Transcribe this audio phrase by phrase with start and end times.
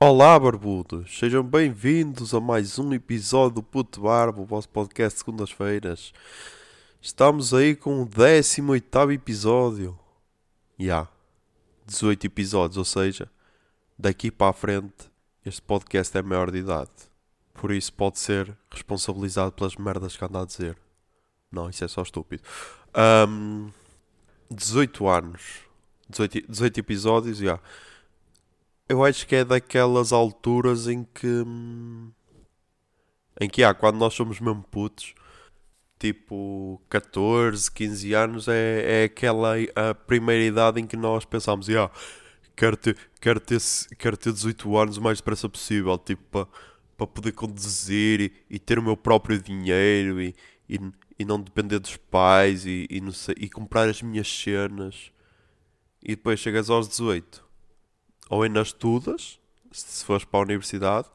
[0.00, 1.18] Olá, barbudos!
[1.18, 6.12] Sejam bem-vindos a mais um episódio do Puto Barbo, o vosso podcast de segundas-feiras.
[7.02, 9.98] Estamos aí com o 18 episódio.
[10.78, 10.84] Já.
[10.84, 11.08] Yeah,
[11.84, 13.28] 18 episódios, ou seja,
[13.98, 15.10] daqui para a frente,
[15.44, 16.92] este podcast é maior de idade.
[17.52, 20.78] Por isso pode ser responsabilizado pelas merdas que anda a dizer.
[21.50, 22.44] Não, isso é só estúpido.
[23.28, 23.72] Um,
[24.48, 25.42] 18 anos.
[26.08, 27.44] 18, 18 episódios, já.
[27.44, 27.62] Yeah
[28.88, 31.44] eu acho que é daquelas alturas em que.
[33.40, 35.14] Em que há, quando nós somos mesmo putos,
[35.98, 41.90] tipo 14, 15 anos, é, é aquela a primeira idade em que nós pensamos, ah,
[42.56, 43.60] quero ter, quero, ter,
[43.98, 46.46] quero ter 18 anos o mais depressa possível, tipo, para
[46.96, 50.34] pa poder conduzir e, e, ter o meu próprio dinheiro e,
[50.68, 50.80] e,
[51.18, 55.12] e não depender dos pais e, e, sei, e comprar as minhas cenas.
[56.02, 57.47] E depois chegas aos 18
[58.28, 59.38] ou ainda estudas,
[59.72, 61.08] se fores para a universidade,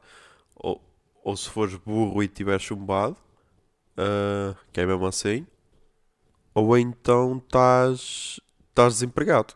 [0.54, 0.80] ou,
[1.22, 3.16] ou se fores burro e tiveres chumbado,
[3.98, 5.46] uh, que é mesmo assim,
[6.54, 9.54] ou então estás, estás desempregado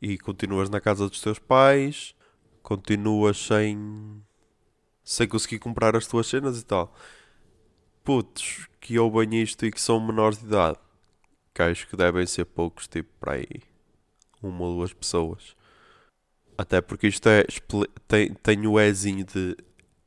[0.00, 2.14] e continuas na casa dos teus pais,
[2.62, 4.22] continuas sem,
[5.04, 6.94] sem conseguir comprar as tuas cenas e tal.
[8.04, 10.78] Putos que ouvem isto e que são menores de idade,
[11.54, 13.62] que acho que devem ser poucos, tipo para aí
[14.42, 15.55] uma ou duas pessoas.
[16.56, 17.44] Até porque isto é.
[18.08, 19.56] Tem, tem o Ezinho de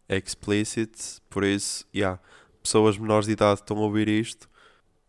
[0.09, 2.19] explicit, por isso, yeah,
[2.64, 4.50] pessoas menores de idade estão a ouvir isto.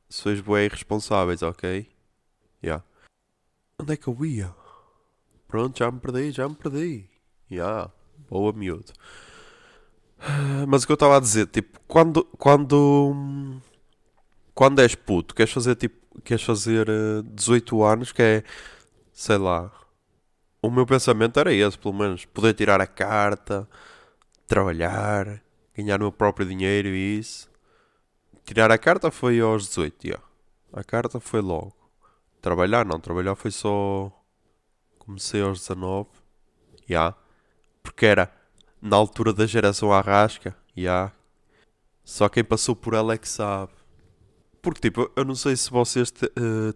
[0.09, 1.89] Sois bem responsáveis, ok?
[2.63, 2.85] Yeah.
[3.79, 4.55] Onde é que eu ia?
[5.49, 7.09] Pronto, já me perdi, já me perdi.
[7.51, 7.91] Yeah.
[8.29, 8.93] Boa, miúdo.
[10.69, 12.25] Mas o que eu estava a dizer, tipo, quando.
[12.37, 13.61] Quando.
[14.53, 15.99] Quando és puto, queres fazer tipo.
[16.23, 18.45] Queres fazer uh, eh, 18 anos, que é.
[19.13, 19.80] Sei lá
[20.63, 22.25] o meu pensamento era esse, pelo menos.
[22.25, 23.69] Poder tirar a carta,
[24.47, 25.43] trabalhar,
[25.77, 27.51] ganhar o meu próprio dinheiro e isso.
[28.45, 30.25] Tirar a carta foi aos 18, yeah.
[30.73, 31.75] A carta foi logo.
[32.41, 34.11] Trabalhar não, trabalhar foi só.
[34.99, 36.09] Comecei aos 19,
[36.87, 36.89] já.
[36.89, 37.17] Yeah.
[37.83, 38.33] Porque era
[38.81, 40.83] na altura da geração arrasca, já.
[40.83, 41.13] Yeah.
[42.05, 43.73] Só quem passou por ela é que sabe.
[44.61, 46.75] Porque, tipo, eu não sei se vocês te, uh,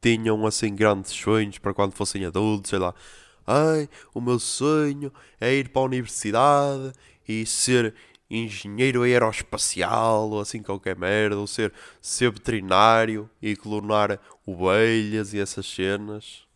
[0.00, 2.94] tinham assim grandes sonhos para quando fossem adultos, sei lá.
[3.46, 6.92] Ai, o meu sonho é ir para a universidade
[7.26, 7.94] e ser
[8.30, 15.66] engenheiro aeroespacial ou assim qualquer merda, ou ser, ser veterinário e clonar ovelhas e essas
[15.66, 16.46] cenas.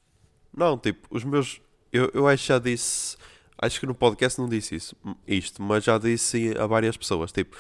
[0.55, 1.61] Não, tipo, os meus.
[1.91, 3.17] Eu, eu acho que já disse.
[3.57, 7.31] Acho que no podcast não disse isso, isto, mas já disse a várias pessoas.
[7.31, 7.57] Tipo,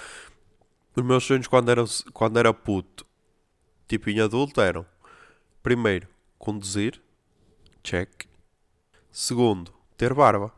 [0.97, 3.07] os meus sonhos quando era, quando era puto,
[3.87, 4.85] tipo em adulto, eram
[5.63, 6.09] Primeiro,
[6.39, 7.01] conduzir.
[7.83, 8.27] Check.
[9.11, 10.53] Segundo, ter barba.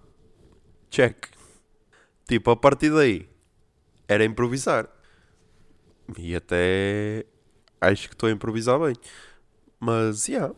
[0.90, 1.28] Check.
[2.26, 3.28] Tipo, a partir daí,
[4.08, 4.88] era improvisar.
[6.18, 7.26] E até
[7.80, 8.94] acho que estou a improvisar bem.
[9.78, 10.54] Mas, yeah.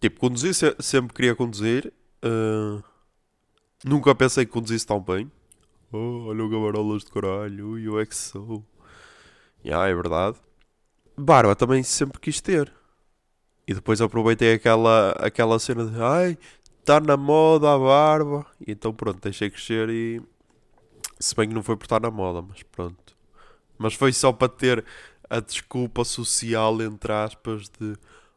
[0.00, 1.92] Tipo, conduzir, sempre queria conduzir.
[2.24, 2.82] Uh,
[3.84, 5.30] nunca pensei que conduzisse tão bem.
[5.92, 8.64] Oh, olha o gabarolas de caralho, eu é que sou.
[9.64, 10.38] Yeah, é verdade.
[11.16, 12.72] Barba também sempre quis ter.
[13.66, 16.38] E depois aproveitei aquela, aquela cena de ai,
[16.78, 18.46] está na moda a barba.
[18.60, 20.22] E então pronto, deixei crescer e.
[21.18, 23.16] Se bem que não foi por estar na moda, mas pronto.
[23.76, 24.84] Mas foi só para ter
[25.28, 27.96] a desculpa social, entre aspas, de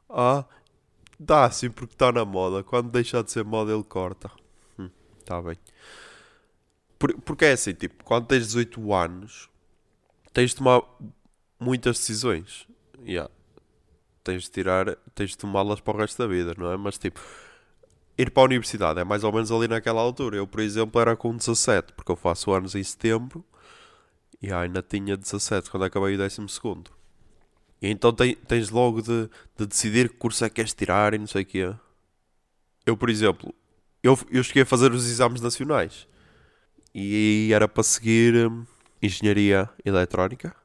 [0.09, 0.45] ah,
[1.19, 2.63] dá assim porque está na moda.
[2.63, 4.31] Quando deixar de ser moda, ele corta.
[4.79, 4.89] Hum,
[5.25, 5.57] tá bem.
[6.97, 9.49] Por, porque é assim, tipo, quando tens 18 anos,
[10.33, 10.81] tens de tomar
[11.59, 12.67] muitas decisões.
[13.05, 13.29] Yeah
[14.29, 16.77] tens de tirar, tens de tomá-las para o resto da vida, não é?
[16.77, 17.19] Mas tipo,
[18.17, 20.37] ir para a universidade é mais ou menos ali naquela altura.
[20.37, 23.43] Eu, por exemplo, era com 17, porque eu faço anos em setembro
[24.41, 26.39] e ainda tinha 17 quando acabei o 12.
[27.81, 31.27] E então tens logo de, de, decidir que curso é que queres tirar e não
[31.27, 31.73] sei o quê.
[32.85, 33.53] Eu, por exemplo,
[34.03, 36.07] eu, eu cheguei a fazer os exames nacionais
[36.93, 38.65] e era para seguir hum,
[39.01, 40.55] Engenharia Eletrónica,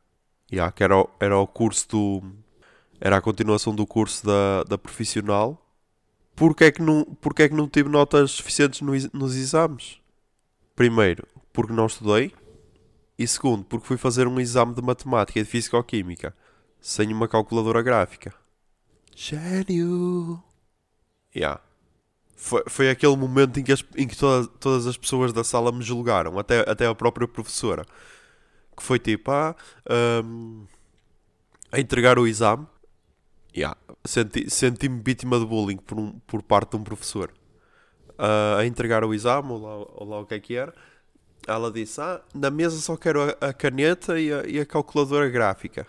[0.52, 2.44] yeah, que era, era o curso do
[3.04, 5.60] era a continuação do curso da, da profissional.
[6.34, 10.00] Porquê é, que não, porquê é que não tive notas suficientes no, nos exames?
[10.74, 12.32] Primeiro, porque não estudei.
[13.18, 16.34] E segundo, porque fui fazer um exame de matemática e de físico-química
[16.80, 18.32] sem uma calculadora gráfica.
[19.14, 20.42] Gênio!
[21.36, 21.60] Yeah.
[22.36, 25.70] Foi, foi aquele momento em que, as, em que todas, todas as pessoas da sala
[25.70, 27.84] me julgaram, até, até a própria professora.
[28.74, 29.54] Que foi tipo, ah,
[30.24, 30.66] um,
[31.70, 32.66] a entregar o exame
[33.56, 33.76] Yeah.
[34.04, 37.32] Senti-me senti vítima de bullying por, um, por parte de um professor.
[38.18, 40.74] a, a entregar o exame, ou lá, ou lá o que é que era,
[41.46, 45.28] ela disse: Ah, na mesa só quero a, a caneta e a, e a calculadora
[45.28, 45.86] gráfica.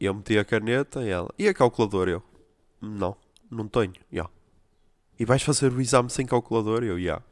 [0.00, 2.10] E eu meti a caneta e ela: E a calculadora?
[2.10, 2.22] Eu:
[2.80, 3.16] Não,
[3.50, 3.94] não tenho.
[4.12, 4.30] Yeah.
[5.18, 6.84] E vais fazer o exame sem calculadora?
[6.84, 7.24] Eu: Yeah.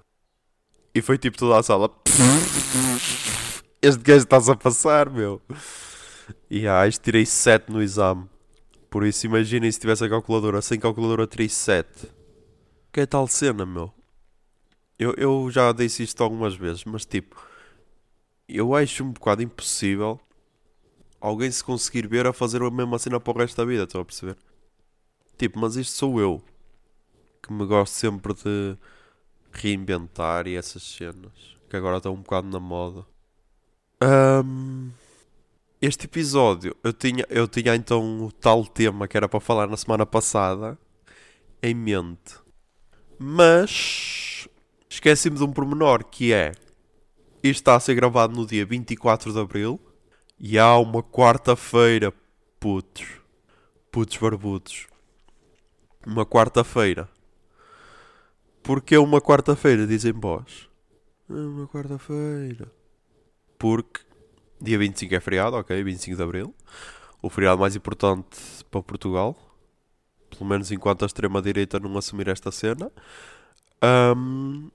[0.94, 1.90] E foi tipo toda a sala:
[3.82, 5.40] Este gajo estás a passar, meu.
[6.48, 8.28] E yeah, tirei 7 no exame.
[8.90, 10.60] Por isso, imaginem se tivesse a calculadora.
[10.60, 12.08] Sem calculadora, tirei 7.
[12.92, 13.94] Que é tal cena, meu?
[14.98, 17.40] Eu, eu já disse isto algumas vezes, mas tipo,
[18.46, 20.20] eu acho um bocado impossível
[21.20, 24.00] alguém se conseguir ver a fazer a mesma cena para o resto da vida, estão
[24.00, 24.36] a perceber?
[25.38, 26.42] Tipo, mas isto sou eu
[27.42, 28.76] que me gosto sempre de
[29.52, 33.06] reinventar e essas cenas que agora estão um bocado na moda.
[34.02, 34.90] Um,
[35.80, 39.76] este episódio eu tinha, eu tinha então o tal tema que era para falar na
[39.76, 40.78] semana passada
[41.62, 42.36] em mente,
[43.18, 44.48] mas
[44.88, 46.52] esqueci-me de um pormenor que é
[47.42, 49.80] isto está a ser gravado no dia 24 de Abril
[50.38, 52.12] e há uma quarta-feira,
[52.58, 53.06] putos,
[53.90, 54.86] putos barbudos,
[56.06, 57.08] uma quarta-feira.
[58.62, 60.68] Porque uma quarta-feira, dizem vós?
[61.30, 62.70] Ah, uma quarta-feira.
[63.58, 64.00] Porque
[64.60, 66.54] Dia 25 é feriado, ok, 25 de Abril.
[67.22, 68.38] O feriado mais importante
[68.70, 69.36] para Portugal.
[70.28, 72.92] Pelo menos enquanto a extrema-direita não assumir esta cena.
[73.82, 74.70] Um,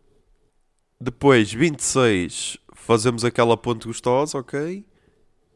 [1.00, 4.84] depois, 26, fazemos aquela ponte gostosa, ok?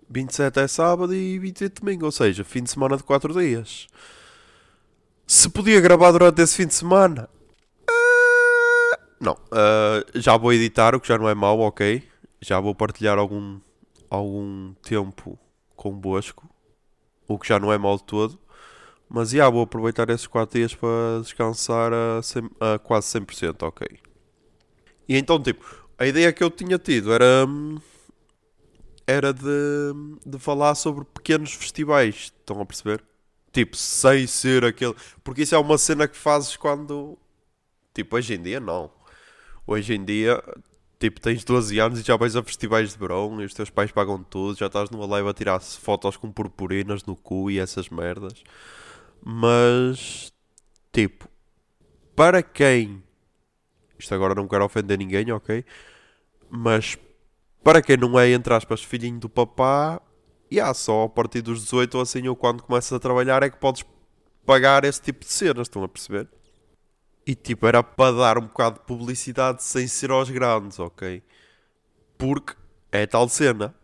[0.10, 3.88] 27 é sábado e 28 domingo, ou seja, fim de semana de 4 dias.
[5.26, 7.30] Se podia gravar durante esse fim de semana?
[7.90, 12.04] Uh, não, uh, já vou editar, o que já não é mau, ok?
[12.42, 13.60] Já vou partilhar algum
[14.10, 15.38] algum tempo
[15.76, 16.50] convosco,
[17.28, 18.40] o que já não é mal de todo.
[19.08, 23.88] Mas já vou aproveitar esses 4 dias para descansar a, 100, a quase 100%, ok.
[25.08, 25.66] E então, tipo,
[25.98, 27.48] a ideia que eu tinha tido era
[29.08, 29.50] era de,
[30.24, 33.04] de falar sobre pequenos festivais, estão a perceber?
[33.52, 34.96] Tipo, sem ser aquele.
[35.24, 37.18] Porque isso é uma cena que fazes quando.
[37.92, 38.92] Tipo, hoje em dia não.
[39.66, 40.44] Hoje em dia
[41.00, 43.90] Tipo, tens 12 anos e já vais a festivais de verão e os teus pais
[43.90, 47.88] pagam tudo, já estás numa live a tirar fotos com purpurinas no cu e essas
[47.90, 48.44] merdas.
[49.24, 50.34] Mas,
[50.92, 51.30] tipo,
[52.16, 53.02] para quem.
[53.98, 55.64] Isto agora não quero ofender ninguém, ok?
[56.50, 56.98] Mas
[57.64, 60.02] para quem não é, entre aspas, filhinho do papá,
[60.52, 63.50] e yeah, só a partir dos 18 ou assim, ou quando começas a trabalhar, é
[63.50, 63.86] que podes
[64.46, 66.28] pagar esse tipo de cenas, estão a perceber?
[67.30, 71.22] E tipo, era para dar um bocado de publicidade sem ser aos grandes, ok?
[72.18, 72.56] Porque
[72.92, 73.76] é tal cena.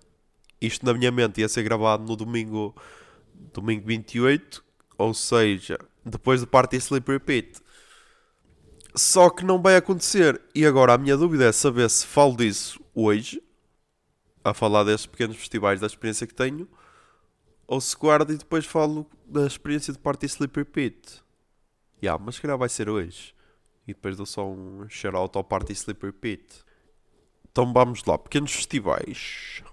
[0.59, 2.75] Isto na minha mente ia ser gravado no domingo,
[3.53, 4.65] domingo 28,
[4.97, 7.61] ou seja, depois do Party Sleep Repeat.
[8.95, 10.41] Só que não vai acontecer.
[10.55, 13.43] E agora a minha dúvida é saber se falo disso hoje,
[14.43, 16.67] a falar destes pequenos festivais, da experiência que tenho,
[17.67, 21.23] ou se guardo e depois falo da experiência de Party Sleep Repeat.
[22.01, 23.34] Yeah, mas se calhar vai ser hoje.
[23.87, 26.63] E depois dou só um shout-out ao Party Sleeper Pit.
[27.51, 29.63] Então vamos lá, pequenos festivais.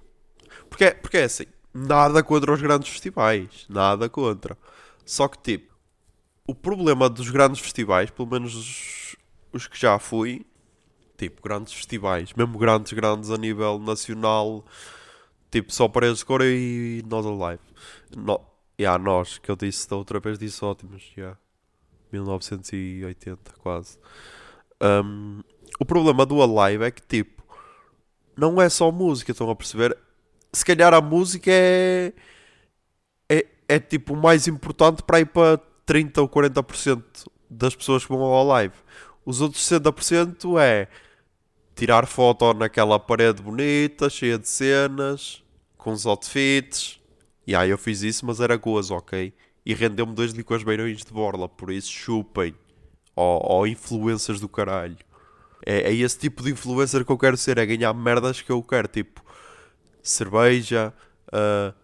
[0.69, 3.67] Porque, porque é assim, nada contra os grandes festivais.
[3.69, 4.57] Nada contra.
[5.05, 5.75] Só que tipo,
[6.47, 9.17] o problema dos grandes festivais, pelo menos os,
[9.53, 10.45] os que já fui,
[11.17, 14.65] tipo, grandes festivais, mesmo grandes, grandes a nível nacional,
[15.51, 17.63] tipo, só Paredes de Cora e Nós Alive.
[18.17, 18.41] No,
[18.81, 21.39] yeah, nós, que eu disse da outra vez, disse ótimos, yeah.
[22.13, 23.99] 1980 quase.
[24.81, 25.41] Um,
[25.79, 27.43] o problema do Alive é que tipo
[28.37, 29.97] não é só música, estão a perceber?
[30.53, 32.13] Se calhar a música é
[33.29, 37.03] é, é tipo o mais importante para ir para 30 ou 40%
[37.49, 38.75] das pessoas que vão ao live.
[39.25, 40.89] Os outros 60% é
[41.75, 45.43] tirar foto naquela parede bonita, cheia de cenas,
[45.77, 47.01] com os outfits.
[47.47, 49.33] E aí eu fiz isso, mas era gozo, ok?
[49.65, 52.55] E rendeu-me dois licores beirões de borla, por isso chupem.
[53.15, 54.97] Ó oh, oh, influências do caralho.
[55.65, 58.63] É, é, esse tipo de influencer que eu quero ser, é ganhar merdas que eu
[58.63, 59.23] quero, tipo
[60.03, 60.93] cerveja,
[61.29, 61.75] uh,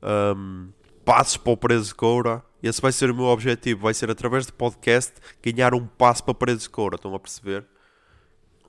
[0.00, 0.68] ah, um,
[1.04, 2.42] passos para o preso de coura.
[2.62, 6.32] Esse vai ser o meu objetivo, vai ser através de podcast ganhar um passo para
[6.32, 7.64] o preso de coura, estão a perceber?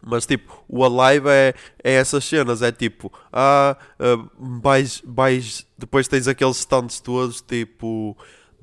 [0.01, 6.07] Mas tipo, o Alive é, é essas cenas, é tipo, ah, uh, vais, vais, depois
[6.07, 8.15] tens aqueles stands todos, tipo,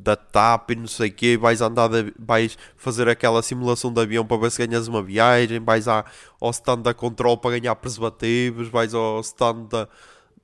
[0.05, 4.01] da TAP e não sei o quê, vais andar, de, vais fazer aquela simulação de
[4.01, 6.05] avião para ver se ganhas uma viagem, vais à,
[6.41, 9.89] ao stand da Control para ganhar preservativos, vais ao stand da,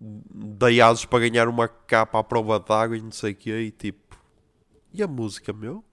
[0.00, 0.66] da
[1.08, 4.18] para ganhar uma capa à prova d'água e não sei o quê, e tipo...
[4.92, 5.84] E a música, meu?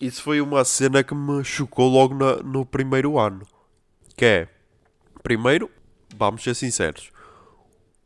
[0.00, 3.46] isso foi uma cena que me chocou logo na- no primeiro ano.
[4.16, 4.48] Que é,
[5.22, 5.70] primeiro,
[6.16, 7.10] vamos ser sinceros,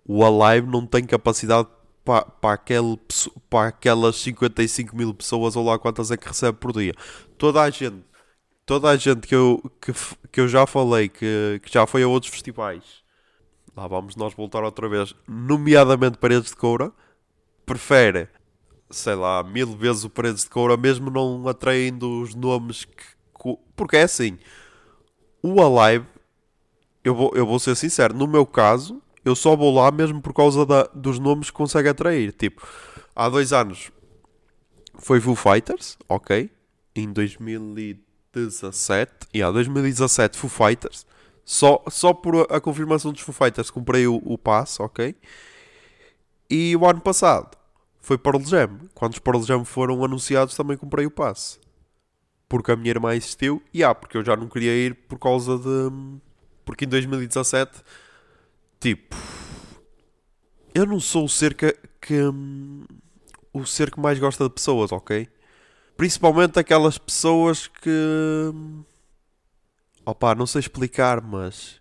[0.04, 1.68] o Alive não tem capacidade
[2.04, 6.58] para pa aquele, pesso- pa aquelas 55 mil pessoas ou lá quantas é que recebe
[6.58, 6.94] por dia.
[7.38, 7.96] Toda a gente,
[8.66, 9.92] toda a gente que eu, que,
[10.32, 12.84] que eu já falei, que, que já foi a outros festivais,
[13.76, 16.92] lá vamos nós voltar outra vez, nomeadamente Paredes de Coura,
[17.66, 18.28] prefere,
[18.90, 23.04] sei lá, mil vezes o Paredes de Coura, mesmo não atraindo os nomes que.
[23.76, 24.38] Porque é assim,
[25.42, 26.06] o Alive,
[27.04, 30.32] eu vou, eu vou ser sincero, no meu caso, eu só vou lá mesmo por
[30.32, 32.32] causa da- dos nomes que consegue atrair.
[32.32, 32.66] Tipo,
[33.14, 33.90] há dois anos
[34.98, 36.50] foi Foo Fighters, ok?
[36.94, 41.06] Em 2017, e há 2017 Foo Fighters.
[41.44, 45.14] Só, só por a, a confirmação dos Foo Fighters comprei o, o passe, ok?
[46.48, 47.56] E o ano passado
[48.00, 48.78] foi Pearl Jam.
[48.94, 51.58] Quando os Pearl Jam foram anunciados também comprei o passe.
[52.48, 53.62] Porque a minha irmã insistiu.
[53.72, 56.18] E há, porque eu já não queria ir por causa de...
[56.64, 57.82] Porque em 2017,
[58.80, 59.16] tipo...
[60.74, 61.76] Eu não sou o ser que...
[62.00, 62.84] que hum,
[63.52, 65.28] o ser que mais gosta de pessoas, ok?
[65.96, 67.90] Principalmente aquelas pessoas que...
[68.54, 68.82] hum,
[70.04, 71.80] Opa, não sei explicar, mas...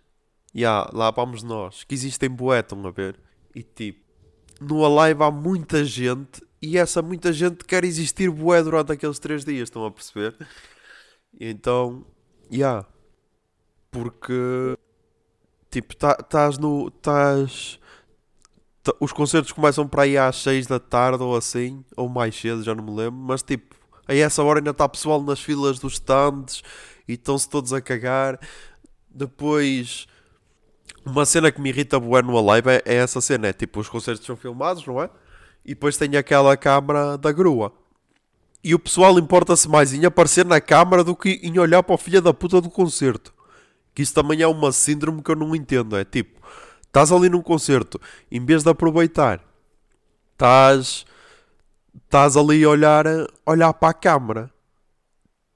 [0.54, 1.84] Ya, lá vamos nós.
[1.84, 3.18] Que existem bué, estão a ver?
[3.54, 4.00] E tipo...
[4.60, 9.44] No Alive há muita gente e essa muita gente quer existir bué durante aqueles três
[9.44, 10.36] dias, estão a perceber?
[11.40, 12.04] Então,
[12.50, 12.84] já.
[13.90, 14.76] Porque,
[15.70, 16.88] tipo, estás no.
[16.88, 17.78] Estás.
[18.82, 22.62] tá- os concertos começam para aí às 6 da tarde ou assim, ou mais cedo,
[22.62, 23.76] já não me lembro, mas tipo,
[24.08, 26.62] a essa hora ainda está pessoal nas filas dos stands
[27.06, 28.38] e estão-se todos a cagar.
[29.08, 30.06] Depois,
[31.04, 33.88] uma cena que me irrita bué no Alive é, é essa cena, é tipo, os
[33.88, 35.10] concertos são filmados, não é?
[35.64, 37.72] E depois tem aquela câmara da grua.
[38.62, 41.98] E o pessoal importa-se mais em aparecer na câmara do que em olhar para o
[41.98, 43.32] filho da puta do concerto.
[43.94, 45.96] Que isso também é uma síndrome que eu não entendo.
[45.96, 46.40] É tipo,
[46.82, 49.44] estás ali num concerto, em vez de aproveitar,
[50.32, 51.04] estás,
[52.04, 53.04] estás ali a olhar,
[53.46, 54.50] olhar para a câmara.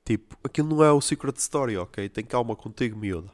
[0.05, 2.09] Tipo, aquilo não é o Secret Story, ok?
[2.09, 3.31] Tem calma contigo, miúda.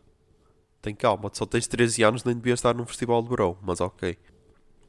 [0.82, 4.18] Tem calma, só tens 13 anos, nem devias estar num festival de verão, mas ok.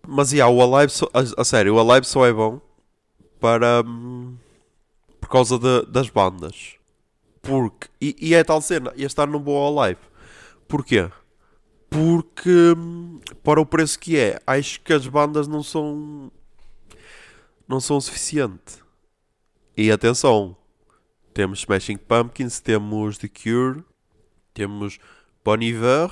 [0.08, 2.62] Mas yeah, o Alive, só- a, a sério, o Alive só é bom
[3.40, 3.84] para.
[3.86, 4.38] hum,
[5.22, 6.76] por causa de- das bandas.
[7.42, 7.88] Porque.
[8.00, 10.02] E, e é tal cena, este ano não vou ao Alive.
[10.68, 11.10] Porquê?
[11.90, 12.76] Porque.
[13.44, 16.32] para o preço que é, acho que as bandas não são.
[17.68, 18.82] não são o suficiente.
[19.76, 20.56] E atenção,
[21.34, 23.84] temos Smashing Pumpkins, temos The Cure,
[24.54, 25.00] temos
[25.44, 26.10] Bon Iver,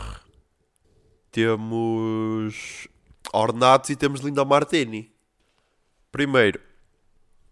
[1.32, 2.88] temos
[3.32, 5.12] Ornatos e temos Linda Martini.
[6.12, 6.60] Primeiro,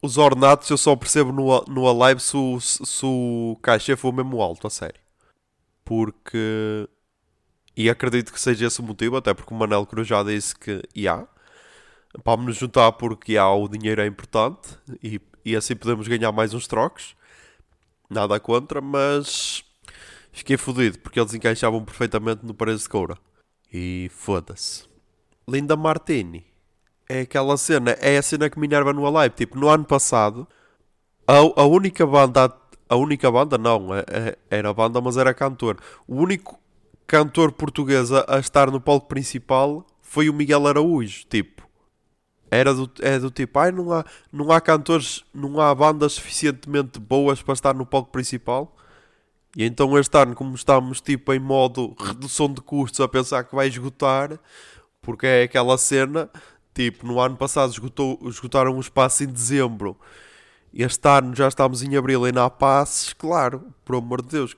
[0.01, 4.41] os Ornatos eu só percebo no, no Alive se o, se o cachê for mesmo
[4.41, 4.99] alto, a sério.
[5.83, 6.87] Porque.
[7.75, 10.81] E acredito que seja esse o motivo, até porque o Manel Cruz já disse que
[11.07, 11.27] há.
[12.23, 14.69] Vamos nos juntar porque há, o dinheiro é importante
[15.03, 17.15] e, e assim podemos ganhar mais uns trocos.
[18.09, 19.63] Nada contra, mas
[20.31, 23.17] fiquei fodido porque eles encaixavam perfeitamente no Paredes de Coura.
[23.71, 24.85] E foda-se.
[25.47, 26.45] Linda Martini
[27.09, 29.35] é aquela cena, é a cena que me enerva no Alive.
[29.35, 30.47] Tipo, no ano passado,
[31.27, 32.53] a, a única banda,
[32.89, 35.77] a única banda não, é- é- era banda, mas era cantor.
[36.07, 36.59] O único
[37.07, 41.25] cantor português a, a estar no palco principal foi o Miguel Araújo.
[41.29, 41.63] Tipo,
[42.49, 46.99] era do, é do tipo, ai, não há, não há cantores, não há bandas suficientemente
[46.99, 48.73] boas para estar no palco principal.
[49.55, 53.55] E então este ano, como estamos tipo em modo redução de custos a pensar que
[53.55, 54.39] vai esgotar,
[55.01, 56.29] porque é aquela cena,
[56.77, 59.97] tipo, no ano passado esgotou, esgotaram o espaço em dezembro.
[60.71, 64.55] Este ano já estamos em abril e há passes, claro, por amor de Deus.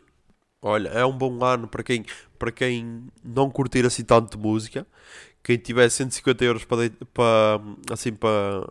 [0.62, 2.06] Olha, é um bom ano para quem,
[2.38, 4.86] para quem não curtir assim tanto de música.
[5.42, 7.62] Quem tiver 150 euros para, para
[7.94, 8.68] assim para,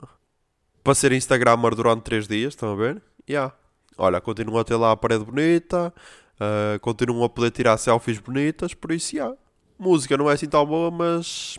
[0.84, 3.02] para ser Instagrammer durante 3 dias, estão a ver?
[3.28, 3.54] Yeah.
[3.96, 5.92] Olha, continuam a ter lá a parede bonita,
[6.38, 9.34] ah, continuam a poder tirar selfies bonitas, por isso, yeah.
[9.78, 11.56] Música não é assim tão boa, mas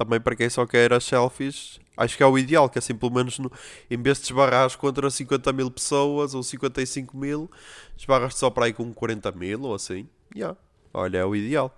[0.00, 2.94] também para quem só quer as selfies, acho que é o ideal, que é assim,
[2.94, 3.52] pelo menos no-
[3.90, 7.50] em vez de esbarras contra 50 mil pessoas ou 55 mil,
[7.98, 10.08] esbarras só para aí com 40 mil ou assim.
[10.34, 10.56] Yeah.
[10.94, 11.76] Olha, é o ideal.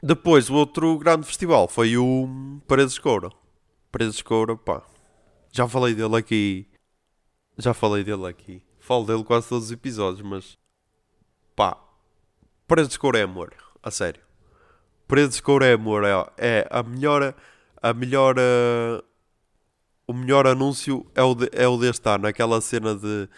[0.00, 3.30] Depois, o outro grande festival foi o Paredes de Coura.
[3.90, 4.82] Paredes de Coura, pá.
[5.50, 6.68] Já falei dele aqui.
[7.58, 8.62] Já falei dele aqui.
[8.78, 10.56] Falo dele quase todos os episódios, mas.
[11.56, 11.76] Pá.
[12.68, 13.52] Paredes de Coura é amor.
[13.82, 14.22] A sério.
[15.18, 16.04] De Coura é amor.
[16.04, 17.34] É, é a melhor.
[17.82, 18.36] A melhor.
[18.38, 19.02] eh,
[20.06, 22.26] o melhor anúncio é o, de- é o deste ano.
[22.26, 23.28] Aquela cena de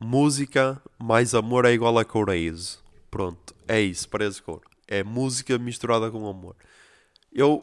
[0.00, 2.78] música mais amor é igual a Couraise.
[3.10, 4.62] Pronto, é isso, de Couro.
[4.88, 6.56] É música misturada com amor.
[7.32, 7.62] Eu,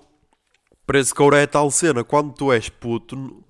[1.10, 3.43] de Couro é tal cena, quando tu és puto,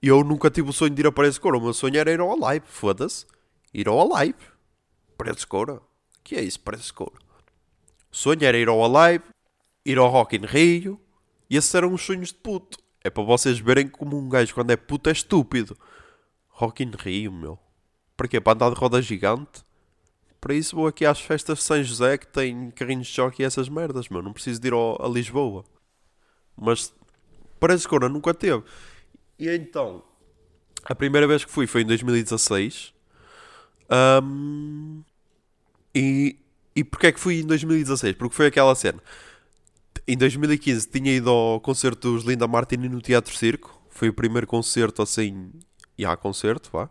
[0.00, 1.58] eu nunca tive o sonho de ir a de Couro.
[1.58, 3.26] O meu sonho era ir ao Alive, foda-se.
[3.74, 4.38] Ir ao Alive.
[5.36, 5.82] De Couro.
[6.24, 7.18] que é isso, de Couro?
[8.10, 9.24] Sonho era ir ao Alive,
[9.84, 11.00] ir ao Rock in Rio.
[11.48, 12.78] E esses eram os sonhos de puto.
[13.02, 15.76] É para vocês verem como um gajo quando é puto é estúpido.
[16.48, 17.58] Rock in Rio, meu.
[18.16, 18.40] Para quê?
[18.40, 19.64] Para andar de roda gigante?
[20.40, 23.44] Para isso vou aqui às festas de São José que tem carrinhos de choque e
[23.44, 24.22] essas merdas, meu.
[24.22, 25.64] Não preciso de ir ao, a Lisboa.
[26.56, 26.94] Mas
[27.58, 28.62] parece que nunca teve.
[29.38, 30.02] E então,
[30.84, 32.94] a primeira vez que fui foi em 2016.
[34.22, 35.02] Um,
[35.94, 36.38] e,
[36.80, 38.16] e porquê é que fui em 2016?
[38.16, 39.00] Porque foi aquela cena
[40.06, 43.80] em 2015 tinha ido ao concerto dos Linda Martini no Teatro Circo.
[43.90, 45.52] Foi o primeiro concerto assim.
[45.96, 46.90] E há concerto, vá.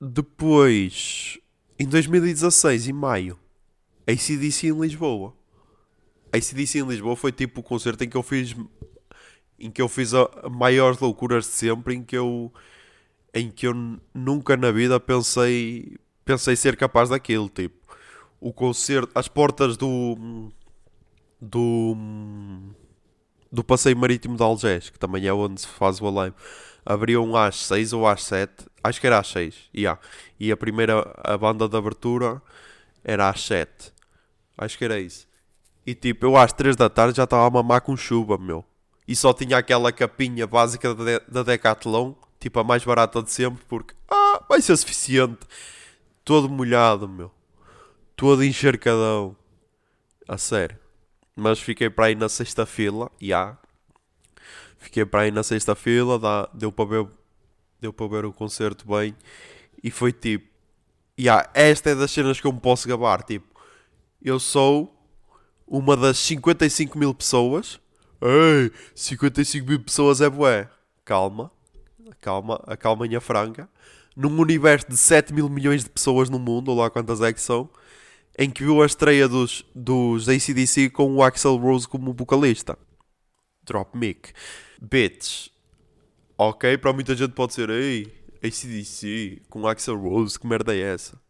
[0.00, 1.38] Depois,
[1.78, 3.38] em 2016, em maio,
[4.06, 5.34] ACDC em Lisboa.
[6.32, 8.54] ACDC em Lisboa foi tipo o concerto em que eu fiz.
[9.58, 11.94] Em que eu fiz a, a maiores loucuras de sempre.
[11.94, 12.52] Em que eu.
[13.32, 13.74] Em que eu
[14.14, 15.96] nunca na vida pensei.
[16.24, 17.48] Pensei ser capaz daquilo.
[17.48, 17.83] Tipo,
[18.44, 19.10] o concerto.
[19.14, 20.52] As portas do
[21.40, 21.96] do,
[23.50, 26.36] do passeio marítimo de Algés, que também é onde se faz o Alive.
[26.84, 29.98] Abriam às 6 ou às 7, acho que era às 6, yeah.
[30.38, 32.42] e a primeira, a banda de abertura
[33.02, 33.90] era às 7,
[34.58, 35.26] acho que era isso.
[35.86, 38.62] E tipo, eu às 3 da tarde já estava a mamar com chuva, meu.
[39.08, 43.64] E só tinha aquela capinha básica da, da Decathlon, tipo a mais barata de sempre,
[43.66, 45.40] porque, ah, vai ser suficiente.
[46.22, 47.30] Todo molhado, meu.
[48.16, 49.36] Todo encharcadão.
[50.26, 50.78] A sério.
[51.36, 53.26] Mas fiquei para aí na sexta fila, já.
[53.26, 53.58] Yeah.
[54.78, 57.08] Fiquei para aí na sexta fila, dá, deu para ver
[57.80, 59.14] deu para ver o concerto bem
[59.82, 60.48] e foi tipo,
[61.18, 63.46] yeah, esta é das cenas que eu me posso gabar, tipo,
[64.22, 64.94] eu sou
[65.66, 67.78] uma das 55 mil pessoas.
[68.20, 70.70] Ei, 55 mil pessoas é bué.
[71.04, 71.50] Calma,
[72.20, 73.68] calma, a calmanha franca.
[74.16, 77.40] Num universo de 7 mil milhões de pessoas no mundo, ou lá quantas é que
[77.40, 77.68] são,
[78.38, 82.78] em que viu a estreia dos, dos ACDC com o Axel Rose como vocalista.
[83.64, 84.32] Drop mic.
[84.80, 85.50] Bitch.
[86.36, 91.20] Ok, para muita gente pode ser, ei, ACDC com Axel Rose, que merda é essa?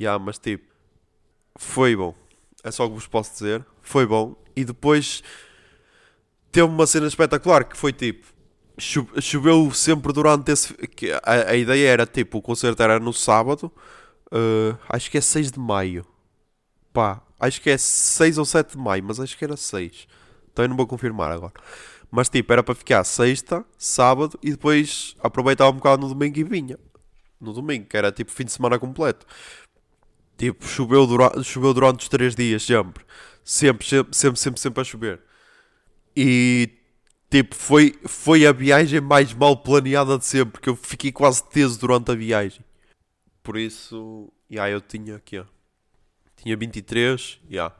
[0.00, 0.64] Yeah, mas tipo,
[1.56, 2.14] foi bom.
[2.64, 3.64] É só o que vos posso dizer.
[3.82, 4.34] Foi bom.
[4.56, 5.22] E depois
[6.50, 8.32] teve uma cena espetacular que foi tipo.
[8.78, 10.74] Choveu sempre durante esse.
[11.22, 13.70] A, a ideia era tipo: o concerto era no sábado,
[14.32, 16.06] uh, acho que é 6 de maio
[16.92, 20.06] pá, acho que é 6 ou 7 de maio, mas acho que era 6.
[20.52, 21.54] Então eu não vou confirmar agora.
[22.10, 26.44] Mas tipo, era para ficar sexta, sábado e depois aproveitava um bocado no domingo e
[26.44, 26.78] vinha.
[27.40, 29.26] No domingo, que era tipo fim de semana completo.
[30.36, 33.04] Tipo, choveu, dura choveu durante os 3 dias, sempre.
[33.44, 35.20] Sempre, sempre, sempre, sempre, sempre a chover.
[36.16, 36.70] E
[37.30, 41.78] tipo, foi, foi a viagem mais mal planeada de sempre, porque eu fiquei quase teso
[41.80, 42.64] durante a viagem.
[43.42, 45.44] Por isso, e yeah, eu tinha aqui, ó
[46.42, 47.50] tinha 23, já.
[47.50, 47.76] Yeah.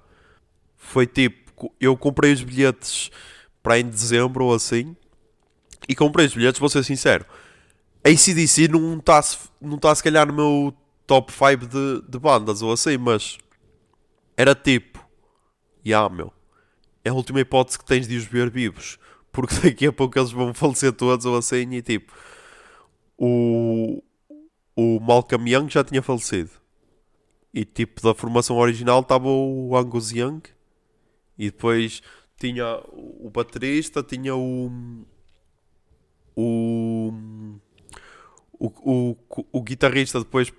[0.77, 3.11] Foi tipo, eu comprei os bilhetes
[3.63, 4.97] para em dezembro ou assim,
[5.89, 7.25] e comprei os bilhetes, vou ser sincero.
[8.05, 9.21] ACDC não está
[9.61, 10.75] não tá se calhar no meu
[11.07, 13.39] top 5 de, de bandas ou assim, mas
[14.37, 14.99] era tipo,
[15.85, 16.33] já yeah, meu,
[17.05, 18.99] é a última hipótese que tens de os ver vivos,
[19.31, 22.13] porque daqui a pouco eles vão falecer todos ou assim, e tipo,
[23.17, 24.03] o,
[24.75, 26.51] o Malcolm Young já tinha falecido.
[27.53, 30.43] E tipo, da formação original estava o Angus Young.
[31.39, 32.03] E depois
[32.39, 34.71] tinha o baterista, tinha o.
[36.35, 37.13] O.
[38.59, 39.17] O, o,
[39.53, 40.53] o guitarrista depois.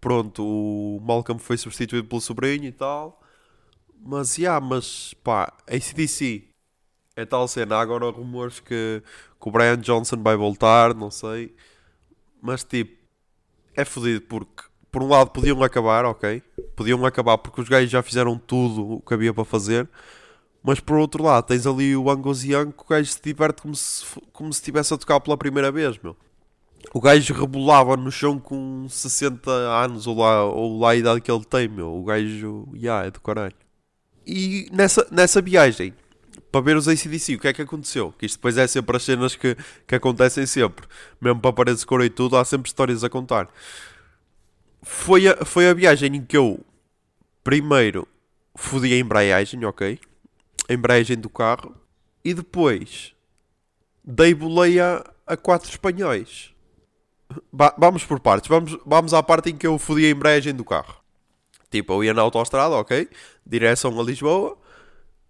[0.00, 3.20] Pronto, o Malcolm foi substituído pelo sobrinho e tal.
[4.00, 6.48] Mas, já, yeah, mas pá, ACDC
[7.16, 7.76] é tal cena.
[7.76, 9.02] Há agora rumores que,
[9.40, 11.54] que o Brian Johnson vai voltar, não sei.
[12.40, 12.96] Mas tipo,
[13.74, 16.42] é fodido porque por um lado podiam acabar, ok?
[16.74, 19.88] Podiam acabar porque os gajos já fizeram tudo o que havia para fazer.
[20.62, 23.74] Mas por outro lado, tens ali o Angus Young que o gajo se diverte como
[23.74, 26.16] se, como se estivesse a tocar pela primeira vez, meu.
[26.92, 31.30] O gajo rebolava no chão com 60 anos ou lá, ou lá a idade que
[31.30, 31.94] ele tem, meu.
[31.94, 33.54] O gajo, já, yeah, é do caralho.
[34.26, 35.94] E nessa, nessa viagem,
[36.50, 38.12] para ver os ACDC, o que é que aconteceu?
[38.18, 40.86] Que isto depois é sempre as cenas que, que acontecem sempre.
[41.20, 43.48] Mesmo para paredes de cor e tudo, há sempre histórias a contar
[44.90, 46.64] foi a, foi a viagem em que eu
[47.44, 48.08] primeiro
[48.54, 50.00] fodi a embreagem, ok?
[50.66, 51.74] A embreagem do carro.
[52.24, 53.12] E depois
[54.02, 56.54] dei boleia a quatro espanhóis.
[57.52, 58.48] ba- vamos por partes.
[58.48, 60.96] Vamos, vamos à parte em que eu fodi a embreagem do carro.
[61.70, 63.08] Tipo, eu ia na autostrada, ok?
[63.46, 64.56] Direção a Lisboa.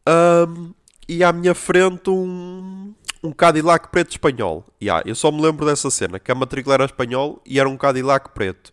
[0.06, 0.72] Ahm,
[1.08, 2.94] e à minha frente um,
[3.24, 4.64] um Cadillac preto espanhol.
[4.80, 7.76] Yeah, eu só me lembro dessa cena, que a matrícula era espanhol e era um
[7.76, 8.72] Cadillac preto.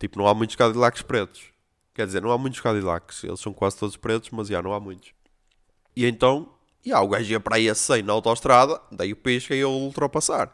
[0.00, 1.42] Tipo, não há muitos Cadillacs pretos.
[1.94, 3.22] Quer dizer, não há muitos Cadillacs.
[3.22, 5.12] Eles são quase todos pretos, mas já não há muitos.
[5.94, 6.48] E então,
[6.84, 9.70] yeah, o gajo ia para aí a 100 na autostrada, dei o pisca e eu
[9.70, 10.50] ultrapassar.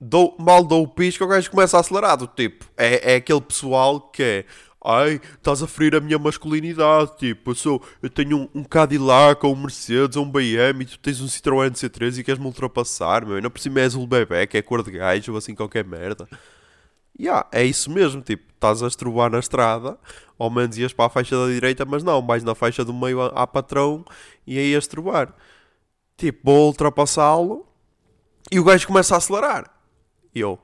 [0.00, 2.16] Dou, mal dou o pisca, o gajo começa a acelerar.
[2.16, 4.44] Do tipo, é, é aquele pessoal que é.
[4.86, 7.18] Ai, estás a ferir a minha masculinidade.
[7.18, 10.84] Tipo, eu, sou, eu tenho um, um Cadillac, ou um Mercedes, ou um BM, e
[10.84, 13.36] tu tens um Citroën C3 e queres-me ultrapassar, meu.
[13.36, 16.28] Ainda por cima és o bebê, que é cor de gajo, ou assim qualquer merda.
[17.18, 19.98] Yeah, é isso mesmo, tipo, estás a estrobar na estrada,
[20.38, 23.22] ao menos ias para a faixa da direita, mas não, vais na faixa do meio
[23.22, 24.04] a- patrão
[24.46, 25.32] e aí a estrobar.
[26.16, 27.66] Tipo, vou ultrapassá-lo
[28.50, 29.70] e o gajo começa a acelerar.
[30.34, 30.58] E eu.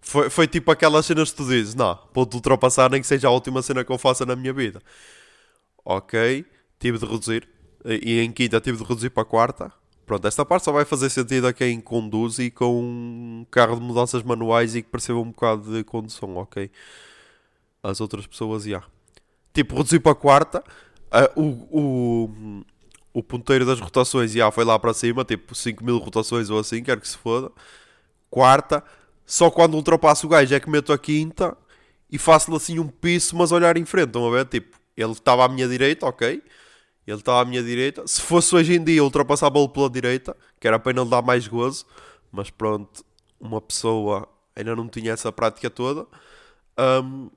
[0.00, 3.30] Foi, foi tipo aquelas cenas que tu dizes: Não, vou-te ultrapassar, nem que seja a
[3.32, 4.80] última cena que eu faça na minha vida.
[5.84, 6.44] Ok,
[6.78, 7.48] tive de reduzir.
[7.84, 9.72] E em quinta tive de reduzir para a quarta.
[10.06, 13.82] Pronto, esta parte só vai fazer sentido a quem conduz e com um carro de
[13.82, 16.70] mudanças manuais e que perceba um bocado de condução, ok?
[17.82, 18.82] As outras pessoas, já.
[19.52, 20.64] Tipo, reduzir para a quarta.
[21.10, 22.64] ah, o, o,
[23.14, 25.24] o ponteiro das rotações, já, foi lá para cima.
[25.24, 27.50] Tipo, 5 mil rotações ou assim, quero que se foda.
[28.30, 28.84] Quarta.
[29.26, 31.56] Só quando ultrapasso o gajo é que meto a quinta
[32.10, 34.08] e faço-lhe assim um piso, mas olhar em frente.
[34.08, 34.46] Estão a ver?
[34.46, 36.42] Tipo, ele estava à minha direita, ok?
[37.06, 38.06] Ele estava à minha direita.
[38.06, 41.86] Se fosse hoje em dia, ultrapassava-lo pela direita, que era para não dar mais gozo.
[42.32, 43.04] Mas pronto,
[43.40, 46.06] uma pessoa ainda não tinha essa prática toda.
[46.76, 47.28] Ahm,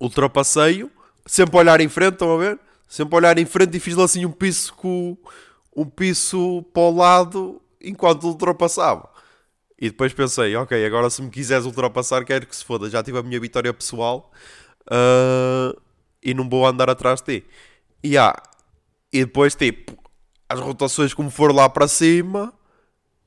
[0.00, 0.90] ultrapassei-o,
[1.26, 2.58] sempre a olhar em frente, estão a ver?
[2.88, 5.16] Sempre a olhar em frente e fiz-lhe assim um piso com
[5.74, 9.08] um piso para o lado enquanto ultrapassava.
[9.80, 12.88] E depois pensei, ok, agora se me quiseres ultrapassar, quero que se foda.
[12.88, 14.30] Já tive a minha vitória pessoal
[14.88, 15.74] ah,
[16.22, 17.46] e não vou andar atrás de ti.
[18.04, 18.34] E, ah,
[19.12, 19.96] e depois, tipo,
[20.48, 22.52] as rotações como for lá para cima,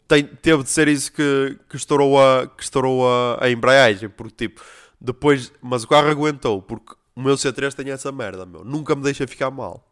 [0.08, 4.10] tem- teve de ser isso que, que estourou, a, que estourou a, a embreagem.
[4.10, 4.62] Porque, tipo,
[5.00, 5.52] depois.
[5.62, 8.64] Mas o carro aguentou, porque o meu C3 tem essa merda, meu.
[8.64, 9.86] Nunca me deixa ficar mal.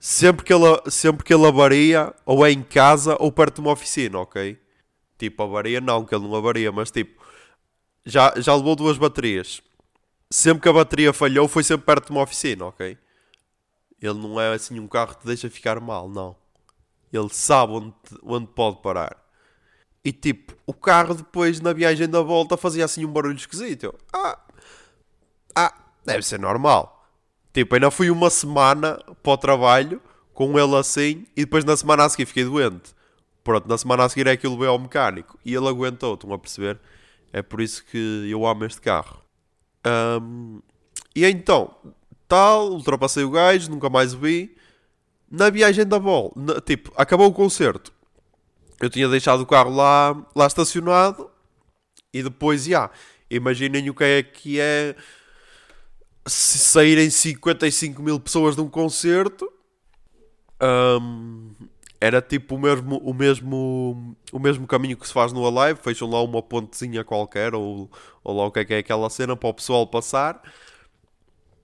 [0.00, 3.72] Sempre que ele, sempre que ele avaria, ou é em casa ou perto de uma
[3.72, 4.56] oficina, ok?
[5.18, 7.20] Tipo, avaria não, que ele não avaria, mas tipo,
[8.06, 9.60] já, já levou duas baterias.
[10.30, 12.96] Sempre que a bateria falhou, foi sempre perto de uma oficina, ok?
[14.00, 16.36] Ele não é assim um carro que te deixa ficar mal, não.
[17.12, 19.16] Ele sabe onde, onde pode parar.
[20.04, 23.84] E tipo, o carro depois na viagem da volta fazia assim um barulho esquisito.
[23.84, 24.38] Eu, ah,
[25.54, 27.06] ah, deve ser normal.
[27.52, 30.00] Tipo, ainda fui uma semana para o trabalho
[30.32, 32.94] com ele assim e depois na semana a seguir fiquei doente.
[33.42, 36.38] Pronto, na semana a seguir é eu levei ao mecânico e ele aguentou, estão a
[36.38, 36.78] perceber?
[37.32, 39.22] É por isso que eu amo este carro.
[39.84, 40.60] Ahm,
[41.14, 41.74] e então,
[42.28, 44.54] tal, ultrapassei o gajo, nunca mais o vi.
[45.30, 47.92] Na viagem da volta, tipo, acabou o concerto.
[48.80, 51.30] Eu tinha deixado o carro lá, lá estacionado
[52.12, 52.90] e depois, já,
[53.30, 54.94] imaginem o que é que é
[56.26, 59.50] se saírem 55 mil pessoas de um concerto.
[60.60, 61.52] Ahm,
[62.00, 65.80] era tipo o mesmo, o, mesmo, o mesmo caminho que se faz no Alive.
[65.82, 67.90] Fecham lá uma pontezinha qualquer, ou,
[68.22, 70.40] ou lá o que é que é aquela cena para o pessoal passar.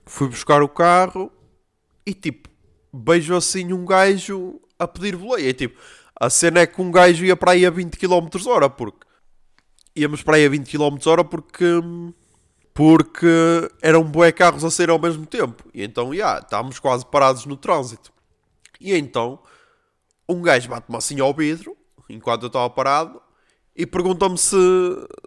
[0.05, 1.31] Fui buscar o carro
[2.05, 2.49] e tipo,
[2.93, 5.49] vejo assim um gajo a pedir boleia.
[5.49, 5.79] E, tipo,
[6.19, 9.05] a cena é que um gajo ia para aí a 20 km hora, porque
[9.95, 11.65] íamos para aí a 20 km hora porque
[12.73, 13.27] porque
[13.81, 15.63] eram bué carros a sair ao mesmo tempo.
[15.73, 18.11] E então, já, estávamos quase parados no trânsito.
[18.81, 19.39] E então,
[20.27, 21.77] um gajo bate-me assim ao vidro,
[22.09, 23.21] enquanto eu estava parado,
[23.73, 24.57] e pergunta-me se,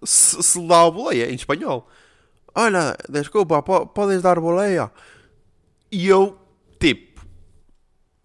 [0.04, 1.88] se, se dá a boleia, em espanhol.
[2.54, 4.90] Olha, desculpa, po- podes dar boleia?
[5.90, 6.38] E eu,
[6.78, 7.22] tipo,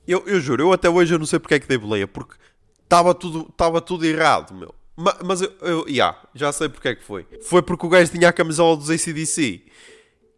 [0.07, 2.35] eu, eu juro, eu até hoje eu não sei porque é que dei boleia, porque
[2.83, 4.73] estava tudo, tava tudo errado, meu.
[4.95, 7.25] Ma- Mas eu, eu yeah, já sei porque é que foi.
[7.43, 9.63] Foi porque o gajo tinha a camisola dos ACDC.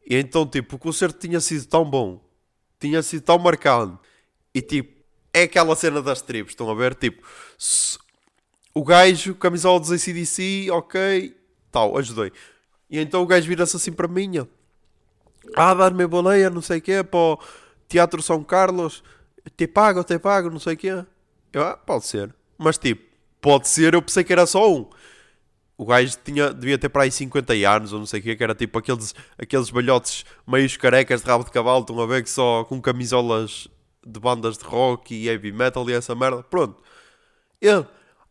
[0.08, 2.22] E então, tipo, o concerto tinha sido tão bom,
[2.80, 3.98] tinha sido tão marcante.
[4.54, 4.94] E tipo,
[5.34, 6.94] é aquela cena das tribos, estão a ver?
[6.96, 7.24] Tipo,
[8.74, 11.36] o gajo, camisola dos ACDC, ok,
[11.72, 12.32] tal, ajudei.
[12.90, 14.48] E então o gajo vira-se assim para mim,
[15.56, 17.40] ah, dar-me boleia, não sei o quê, para o
[17.88, 19.04] Teatro São Carlos,
[19.56, 21.06] te pago, te pago, não sei o quê.
[21.54, 22.34] Eu, ah, pode ser.
[22.58, 23.04] Mas tipo,
[23.42, 24.90] pode ser, eu pensei que era só um.
[25.78, 28.44] O gajo tinha, devia ter para aí 50 anos, ou não sei o quê, que
[28.44, 32.30] era tipo aqueles, aqueles balhotes meios carecas de rabo de cavalo, estão a ver que
[32.30, 33.68] só com camisolas
[34.06, 36.44] de bandas de rock e heavy metal e essa merda.
[36.44, 36.82] Pronto.
[37.60, 37.86] Ele,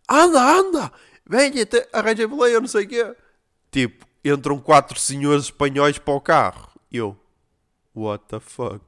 [0.09, 0.93] anda, anda,
[1.29, 3.15] venha, arranja boleia, não sei o quê.
[3.71, 6.71] tipo, entram quatro senhores espanhóis para o carro.
[6.91, 7.17] Eu,
[7.95, 8.83] what the fuck?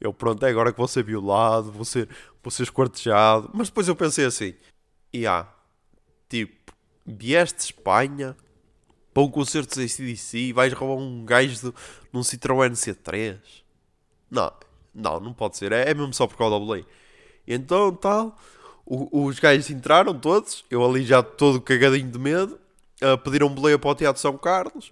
[0.00, 2.08] Eu, pronto, é agora que vou ser violado, vou ser,
[2.42, 3.50] vou ser esquartejado.
[3.52, 4.54] Mas depois eu pensei assim,
[5.12, 5.52] e yeah,
[6.28, 6.72] tipo,
[7.04, 8.36] vieste de Espanha
[9.12, 11.74] para um concerto de ACDC e vais roubar um gajo de,
[12.12, 13.38] num Citroën C3?
[14.30, 14.52] Não,
[14.94, 15.72] não, não pode ser.
[15.72, 16.86] É, é mesmo só por causa do Belém.
[17.46, 18.38] Então, tal,
[18.84, 22.58] o, os gajos entraram todos, eu ali já todo cagadinho de medo,
[23.24, 24.90] pediram boleia para o Teatro São Carlos.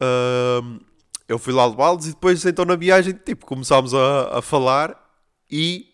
[0.00, 0.80] Uh,
[1.28, 4.94] eu fui lá de baldes e depois então na viagem, tipo, começámos a, a falar
[5.50, 5.86] e,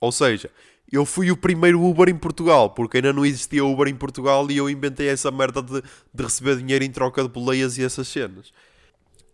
[0.00, 0.50] ou seja,
[0.90, 4.56] eu fui o primeiro Uber em Portugal, porque ainda não existia Uber em Portugal e
[4.56, 8.52] eu inventei essa merda de, de receber dinheiro em troca de boleias e essas cenas.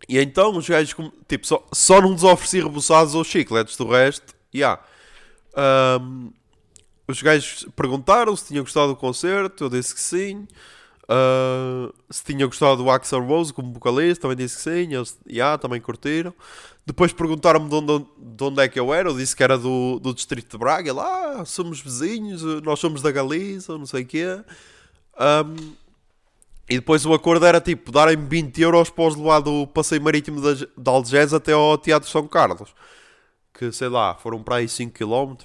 [0.08, 0.94] E então os gajos,
[1.26, 4.78] tipo, só, só não nos ofereci reboçados ou chicletes, do resto, já.
[5.56, 6.00] Yeah.
[6.00, 6.32] Um,
[7.08, 10.46] os gajos perguntaram se tinha gostado do concerto, eu disse que sim.
[11.08, 14.94] Uh, se tinha gostado do Axel Rose como vocalista, também disse que sim.
[14.94, 16.34] Eles, yeah, também curtiram.
[16.84, 19.08] Depois perguntaram-me de onde, de onde é que eu era.
[19.08, 20.92] Eu disse que era do, do distrito de Braga.
[20.92, 24.40] Lá, ah, somos vizinhos, nós somos da Galiza, não sei o quê.
[25.18, 25.74] Um,
[26.68, 30.40] e depois o acordo era tipo darem 20 euros para os levar do passeio marítimo
[30.40, 32.74] de, de Algés até ao Teatro São Carlos.
[33.54, 35.36] Que sei lá, foram para aí 5 km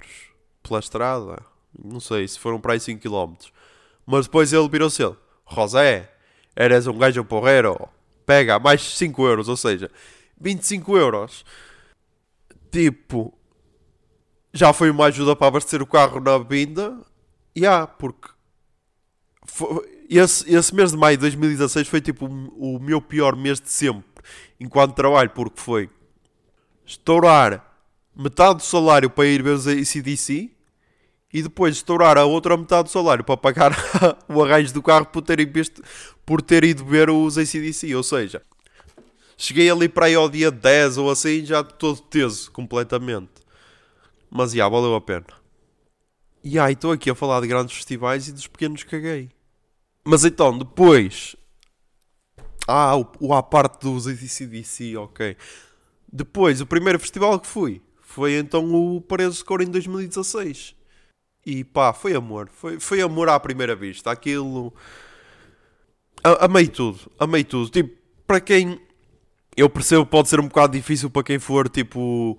[0.64, 1.44] pela estrada.
[1.84, 3.36] Não sei se foram para aí 5 km.
[4.06, 5.16] Mas depois ele virou-se ele:
[5.54, 6.10] José,
[6.56, 7.90] eres um gajo porreiro,
[8.26, 9.90] pega mais 5 euros, ou seja,
[10.40, 11.46] 25 euros.
[12.72, 13.34] Tipo,
[14.54, 16.98] já foi uma ajuda para abastecer o carro na vinda.
[17.56, 18.30] E yeah, porque
[19.46, 23.60] foi, esse, esse mês de maio de 2016 foi tipo o, o meu pior mês
[23.60, 24.06] de sempre
[24.60, 25.90] enquanto trabalho, porque foi
[26.86, 27.66] estourar
[28.16, 30.52] metade do salário para ir ver os ACDC
[31.34, 33.72] e depois estourar a outra metade do salário para pagar
[34.28, 35.82] o arranjo do carro por ter, visto,
[36.26, 37.96] por ter ido ver os ACDC.
[37.96, 38.42] Ou seja,
[39.38, 43.32] cheguei ali para aí ao dia 10 ou assim, já todo teso completamente.
[44.30, 45.26] Mas já, valeu a pena.
[46.44, 49.30] E aí, estou aqui a falar de grandes festivais e dos pequenos caguei.
[50.04, 51.36] Mas então, depois.
[52.68, 55.38] Ah, o, o à parte dos ACDC, ok.
[56.12, 60.76] Depois, o primeiro festival que fui foi então o Paredes de Cor em 2016.
[61.46, 62.50] E pá, foi amor.
[62.54, 64.12] Foi, foi amor à primeira vista.
[64.12, 64.74] Aquilo.
[66.24, 67.00] A, amei tudo.
[67.20, 67.70] Amei tudo.
[67.70, 67.96] Tipo,
[68.28, 68.80] para quem.
[69.56, 72.38] Eu percebo pode ser um bocado difícil para quem for tipo.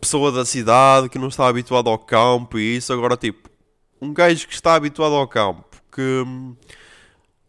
[0.00, 2.92] Pessoa da cidade que não está habituado ao campo e isso.
[2.92, 3.50] Agora, tipo,
[4.00, 6.24] um gajo que está habituado ao campo que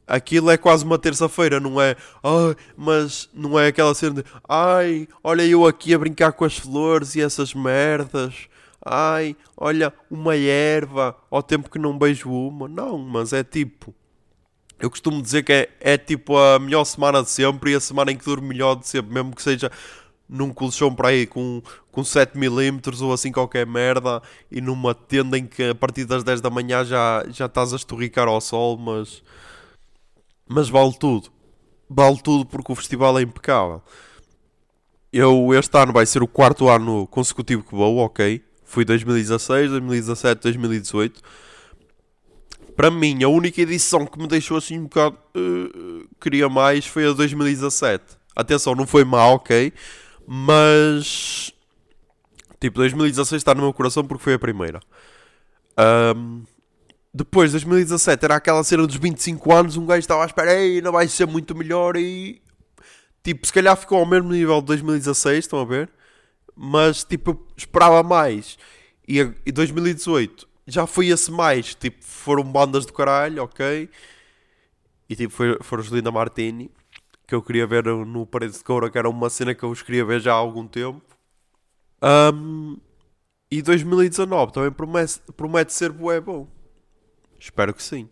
[0.07, 1.95] aquilo é quase uma terça-feira, não é?
[2.23, 6.57] Ai, mas não é aquela cena de ai, olha eu aqui a brincar com as
[6.57, 8.47] flores e essas merdas.
[8.85, 12.67] Ai, olha uma erva ao tempo que não beijo uma.
[12.67, 13.93] Não, mas é tipo.
[14.79, 18.11] Eu costumo dizer que é, é tipo a melhor semana de sempre e a semana
[18.11, 19.69] em que durmo melhor de sempre, mesmo que seja
[20.27, 21.61] num colchão para aí com,
[21.91, 26.39] com 7mm ou assim qualquer merda e numa tenda em que a partir das 10
[26.39, 29.23] da manhã já, já estás a estorricar ao sol, mas
[30.47, 31.29] mas vale tudo.
[31.89, 33.81] Vale tudo porque o festival é impecável.
[35.11, 38.43] Eu, este ano vai ser o quarto ano consecutivo que vou, ok.
[38.69, 41.21] Fui 2016, 2017, 2018.
[42.75, 45.17] Para mim, a única edição que me deixou assim um bocado.
[45.35, 48.03] Uh, queria mais foi a 2017.
[48.35, 49.73] Atenção, não foi mal, ok.
[50.27, 51.51] Mas.
[52.59, 54.79] Tipo, 2016 está no meu coração porque foi a primeira.
[56.15, 56.43] Um,
[57.11, 60.91] depois, 2017, era aquela cena dos 25 anos, um gajo estava à espera, ei, não
[60.91, 62.39] vai ser muito melhor e...
[63.23, 65.89] Tipo, se calhar ficou ao mesmo nível de 2016, estão a ver?
[66.61, 68.57] Mas, tipo, eu esperava mais.
[69.07, 73.89] E, e 2018 já foi esse mais, tipo, foram bandas do caralho, ok?
[75.07, 76.69] E tipo, foi, foram os Linda Martini,
[77.25, 79.81] que eu queria ver no Parede de Coura, que era uma cena que eu os
[79.81, 81.01] queria ver já há algum tempo.
[82.03, 82.77] Um,
[83.49, 86.45] e 2019 também promete, promete ser bué bom.
[87.39, 88.09] Espero que sim.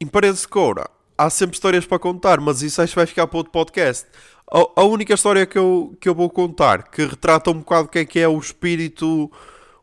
[0.00, 3.28] Em Paredes de Coura, há sempre histórias para contar, mas isso acho que vai ficar
[3.28, 4.08] para outro podcast.
[4.50, 7.90] A, a, única história que eu, que eu vou contar, que retrata um bocado o
[7.90, 9.30] que é que é o espírito,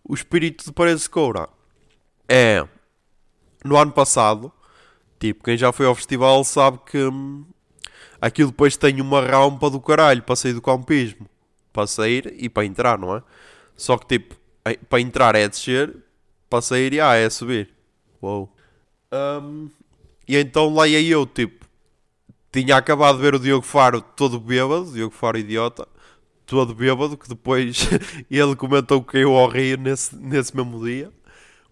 [0.04, 1.48] o espírito de Paredes de Coura,
[2.28, 2.68] é
[3.64, 4.52] no ano passado.
[5.20, 7.46] Tipo, quem já foi ao festival sabe que hum,
[8.20, 11.28] aquilo depois tem uma rampa do caralho para sair do campismo.
[11.72, 13.24] Para sair e para entrar, não é?
[13.76, 14.36] Só que tipo,
[14.90, 15.96] para entrar é descer,
[16.50, 17.70] para sair ah, é subir.
[18.22, 18.52] Uou.
[19.12, 19.70] Um,
[20.28, 21.65] e então lá ia eu, tipo,
[22.64, 25.86] tinha acabado de ver o Diogo Faro todo bêbado, Diogo Faro idiota,
[26.46, 27.90] todo bêbado, que depois
[28.32, 31.12] ele comentou que eu ao rir nesse, nesse mesmo dia,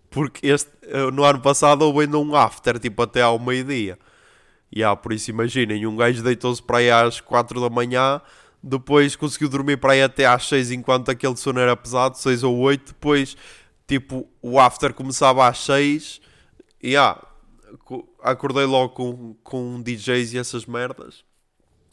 [0.10, 3.98] porque este, eh, no ano passado houve ainda um after, tipo, até ao meio-dia.
[4.70, 8.20] E yeah, por isso imaginem, um gajo deitou-se para aí às 4 da manhã,
[8.62, 12.58] depois conseguiu dormir para aí até às 6 enquanto aquele sono era pesado, 6 ou
[12.58, 13.38] 8, depois
[13.88, 16.20] tipo o after começava às 6
[16.82, 17.22] e yeah,
[18.24, 21.24] acordei logo com, com DJs e essas merdas.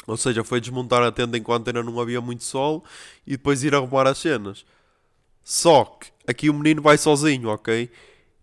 [0.07, 2.85] Ou seja, foi desmontar a tenda enquanto ainda não havia muito sol
[3.27, 4.65] e depois ir arrumar as cenas.
[5.43, 7.91] Só que aqui o menino vai sozinho, ok?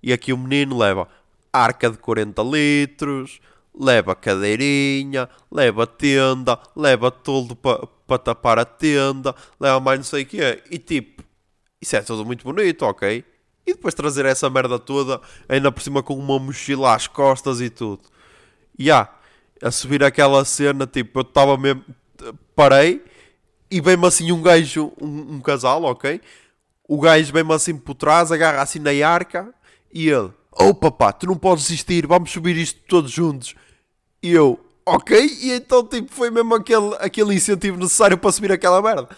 [0.03, 1.07] E aqui o menino leva
[1.51, 3.39] arca de 40 litros,
[3.73, 10.23] leva cadeirinha, leva tenda, leva toldo para pa tapar a tenda, leva mais não sei
[10.23, 10.63] o que é.
[10.69, 11.23] E tipo,
[11.81, 13.23] isso é tudo muito bonito, ok?
[13.67, 17.69] E depois trazer essa merda toda, ainda por cima com uma mochila às costas e
[17.69, 18.01] tudo.
[18.79, 19.11] E yeah,
[19.61, 21.83] a subir aquela cena, tipo, eu estava mesmo.
[22.55, 23.03] Parei
[23.69, 26.21] e vem-me assim um gajo, um, um casal, ok?
[26.87, 29.53] O gajo vem-me assim por trás, agarra assim na arca
[29.93, 33.53] e ele, oh papá, tu não podes desistir, vamos subir isto todos juntos.
[34.23, 38.81] E eu, ok, e então tipo foi mesmo aquele, aquele incentivo necessário para subir aquela
[38.81, 39.09] merda.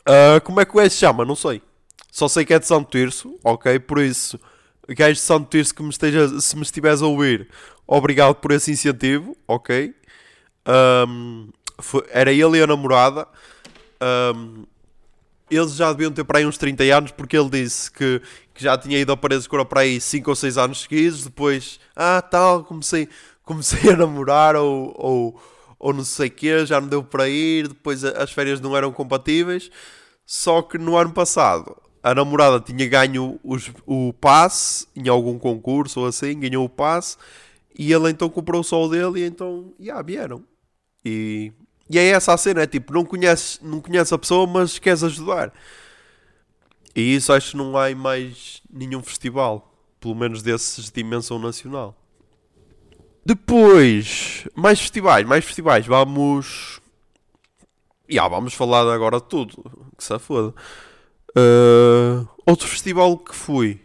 [0.00, 1.24] Uh, como é que o gajo se chama?
[1.24, 1.62] Não sei.
[2.12, 3.78] Só sei que é de Santo Tirso, ok?
[3.78, 4.38] Por isso,
[4.86, 7.48] gajo de Santo Tirso que me esteja, se me estiveres a ouvir,
[7.86, 9.94] obrigado por esse incentivo, ok?
[11.08, 11.48] Um,
[11.80, 13.26] foi, era ele e a namorada.
[14.36, 14.66] Um,
[15.50, 18.20] eles já deviam ter para aí uns 30 anos, porque ele disse que,
[18.52, 21.24] que já tinha ido a Paredes Cora para aí 5 ou 6 anos seguidos.
[21.24, 23.08] Depois, ah, tal, comecei,
[23.42, 25.42] comecei a namorar ou, ou,
[25.78, 27.68] ou não sei o quê, já não deu para ir.
[27.68, 29.70] Depois as férias não eram compatíveis.
[30.26, 36.00] Só que no ano passado a namorada tinha ganho os, o passe em algum concurso
[36.00, 37.16] ou assim, ganhou o passe
[37.78, 40.44] e ele então comprou o dele e então, já, yeah, vieram.
[41.04, 41.52] E
[41.92, 45.04] e é essa a cena, é tipo, não conheces, não conheces a pessoa, mas queres
[45.04, 45.52] ajudar.
[46.96, 51.38] E isso acho que não há em mais nenhum festival, pelo menos desses de dimensão
[51.38, 51.94] nacional.
[53.26, 56.80] Depois, mais festivais, mais festivais, vamos.
[58.08, 59.62] Ya, yeah, vamos falar agora de tudo,
[59.96, 60.54] que se foda.
[61.36, 63.80] Uh, outro festival que fui,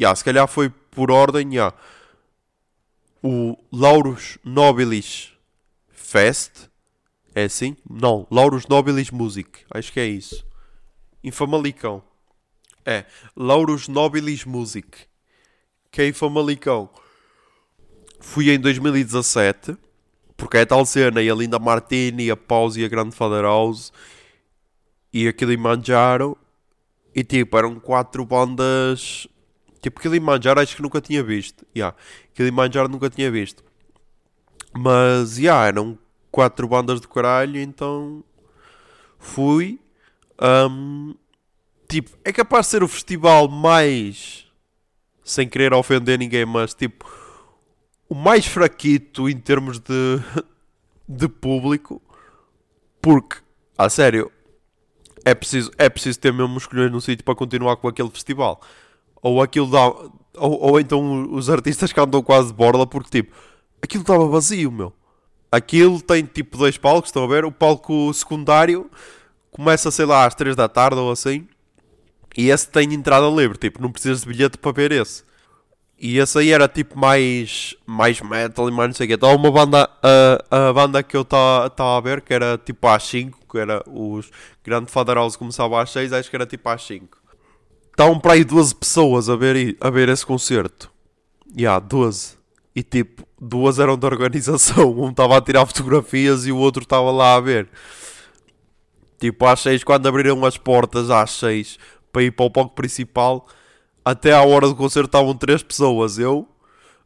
[0.00, 1.54] yeah, se calhar foi por ordem.
[1.54, 1.76] Yeah.
[3.22, 5.32] O Lauros Nobilis
[5.90, 6.72] Fest
[7.34, 7.76] é assim?
[7.88, 9.60] Não, Lauros Nobilis Music.
[9.70, 10.44] Acho que é isso.
[11.24, 12.02] Em Famalicão.
[12.84, 13.04] É,
[13.34, 15.06] Lauros Nobilis Music.
[15.90, 16.90] Que é em Famalicão.
[18.20, 19.76] Fui em 2017.
[20.36, 21.22] Porque é tal cena.
[21.22, 23.92] E a Linda Martini, a Pause e a Grande Father House.
[25.12, 26.36] E a Kilimanjaro.
[27.14, 29.26] E tipo, eram quatro bandas.
[29.80, 31.66] Tipo, Kilimanjaro acho que nunca tinha visto.
[31.76, 31.96] Yeah.
[32.34, 33.64] Kilimanjaro nunca tinha visto.
[34.74, 35.98] Mas, yeah, eram
[36.30, 38.24] quatro bandas de caralho, então
[39.18, 39.78] fui.
[40.40, 41.14] Um,
[41.88, 44.46] tipo, é capaz de ser o festival mais.
[45.22, 47.06] Sem querer ofender ninguém, mas tipo.
[48.08, 50.18] O mais fraquito em termos de.
[51.08, 52.00] de público.
[53.00, 53.38] Porque,
[53.76, 54.30] a sério,
[55.24, 58.60] é preciso, é preciso ter mesmo escolher no sítio para continuar com aquele festival.
[59.22, 59.84] Ou aquilo dá.
[59.84, 63.36] Ou, ou então os artistas que andam quase de borla, porque tipo,
[63.82, 64.92] aquilo estava vazio, meu.
[65.50, 67.44] Aquilo tem tipo dois palcos, estão a ver?
[67.44, 68.90] O palco secundário
[69.50, 71.46] começa, sei lá, às 3 da tarde ou assim.
[72.36, 75.22] E esse tem entrada livre, tipo, não precisas de bilhete para ver esse.
[76.04, 79.14] E esse aí era tipo mais, mais metal e mais não sei o quê.
[79.14, 79.88] Estava uma banda,
[80.50, 83.84] a, a banda que eu estava a ver, que era tipo às 5, que era
[83.88, 84.28] os
[84.64, 87.16] Grande Father House começava às 6, acho que era tipo às 5.
[87.92, 90.90] Estavam para aí 12 pessoas a ver, a ver esse concerto.
[91.54, 92.36] Ya, yeah, 12.
[92.74, 94.90] E tipo, duas eram da organização.
[94.98, 97.68] Um estava a tirar fotografias e o outro estava lá a ver.
[99.20, 101.78] Tipo, às seis, quando abriram as portas, às seis,
[102.12, 103.46] para ir para o palco principal,
[104.04, 106.18] até à hora do concerto estavam três pessoas.
[106.18, 106.48] Eu,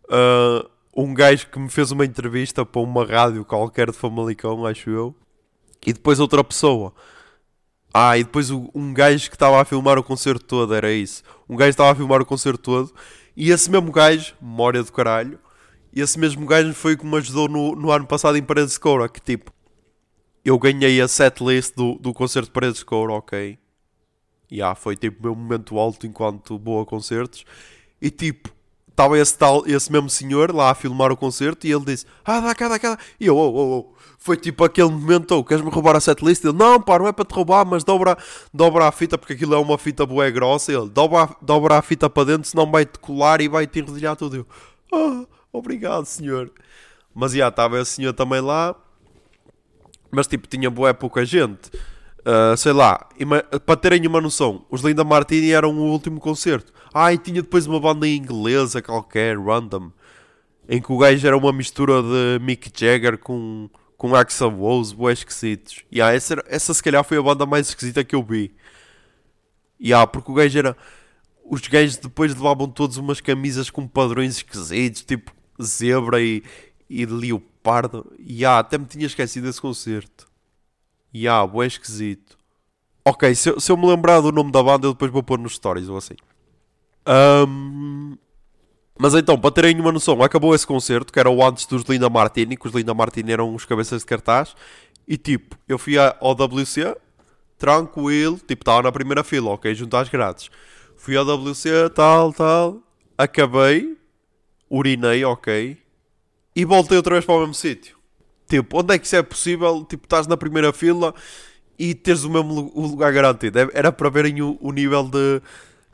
[0.05, 4.89] uh, um gajo que me fez uma entrevista para uma rádio qualquer de Famalicão, acho
[4.91, 5.15] eu,
[5.87, 6.93] e depois outra pessoa.
[7.93, 11.23] Ah, e depois um gajo que estava a filmar o concerto todo, era isso.
[11.49, 12.95] Um gajo estava a filmar o concerto todo,
[13.37, 15.39] e esse mesmo gajo, memória do caralho,
[15.95, 19.09] esse mesmo gajo foi que me ajudou no, no ano passado em Paredes de Coura,
[19.09, 19.51] que tipo,
[20.45, 23.59] eu ganhei a setlist do, do concerto de Paredes de Coura, ok.
[24.51, 27.45] Yeah, foi tipo o meu momento alto enquanto boa concertos.
[28.01, 28.51] E tipo,
[28.89, 32.41] estava esse tal, esse mesmo senhor lá a filmar o concerto e ele disse, ah,
[32.41, 32.99] dá cá, dá cá.
[33.19, 33.97] E eu, oh, oh, oh.
[34.19, 36.45] Foi tipo aquele momento, oh, queres-me roubar a setlist?
[36.45, 38.17] Ele, não, pá, não é para te roubar, mas dobra,
[38.53, 40.73] dobra a fita, porque aquilo é uma fita boa grossa.
[40.73, 44.37] Ele, dobra, dobra a fita para dentro, senão vai-te colar e vai-te enrodilhar tudo.
[44.37, 44.47] Eu,
[44.93, 46.53] oh, Obrigado, senhor.
[47.15, 48.75] Mas já estava esse senhor também lá.
[50.11, 51.71] Mas tipo, tinha boa pouca gente.
[52.27, 53.09] Uh, sei lá,
[53.65, 56.73] para terem uma noção, os Linda Martini eram o último concerto.
[56.93, 59.93] Ah, e tinha depois uma banda inglesa qualquer, random.
[60.69, 65.13] em que o gajo era uma mistura de Mick Jagger com, com Axel Rose, boé
[65.13, 65.85] esquisitos.
[65.89, 68.53] E yeah, essa, essa se calhar foi a banda mais esquisita que eu vi.
[69.79, 70.77] E yeah, porque o gajo era.
[71.49, 76.43] Os gajos depois levavam todos umas camisas com padrões esquisitos, tipo zebra e,
[76.91, 78.13] e leopardo.
[78.19, 80.26] E yeah, até me tinha esquecido desse concerto.
[81.13, 82.37] E boé esquisito.
[83.05, 85.39] Ok, se eu, se eu me lembrar do nome da banda, eu depois vou pôr
[85.39, 86.17] nos stories ou assim.
[87.07, 88.17] Um,
[88.99, 92.09] mas então, para terem uma noção, acabou esse concerto, que era o antes dos Linda
[92.09, 94.55] Martini, que os Linda Martini eram os cabeças de cartaz.
[95.07, 96.97] E tipo, eu fui ao WC,
[97.59, 100.51] tranquilo, tipo, estava na primeira fila, ok, junto às grades.
[100.97, 102.79] Fui ao WC, tal, tal,
[103.17, 103.97] acabei,
[104.69, 105.79] urinei, ok,
[106.57, 107.96] e voltei outra vez para o mesmo sítio.
[108.49, 109.85] Tipo, onde é que isso é possível?
[109.85, 111.15] Tipo, estás na primeira fila
[111.79, 113.59] e teres o mesmo lugar garantido.
[113.73, 115.43] Era para verem o, o nível de,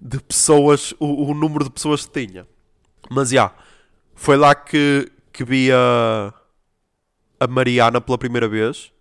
[0.01, 2.47] de pessoas, o, o, número de pessoas que tinha.
[3.11, 3.55] Mas já, yeah,
[4.15, 6.33] foi lá que, que vi a,
[7.41, 8.93] a Mariana pela primeira vez.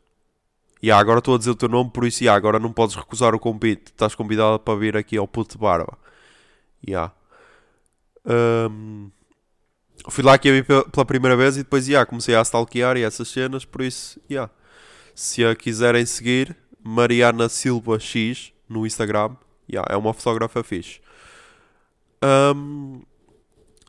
[0.81, 2.95] E yeah, agora estou a dizer o teu nome, por isso yeah, agora não podes
[2.95, 3.91] recusar o convite.
[3.91, 5.97] Estás convidado para vir aqui ao Puto Barba.
[6.87, 7.13] Yeah.
[8.25, 9.11] Um,
[10.09, 13.03] fui lá que a vi pela primeira vez e depois yeah, comecei a stalkear e
[13.03, 14.51] essas cenas, por isso, yeah.
[15.13, 19.35] se a quiserem seguir, Mariana Silva X no Instagram,
[19.69, 20.99] yeah, é uma fotógrafa fixe.
[22.23, 23.01] Um,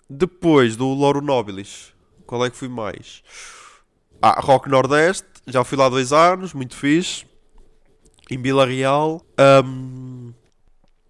[0.08, 1.94] depois do Loro Nobilis,
[2.26, 3.22] qual é que fui mais?
[4.20, 7.26] Ah, Rock Nordeste, já fui lá dois anos, muito fixe.
[8.30, 9.20] Em Vila Real.
[9.64, 10.32] Um,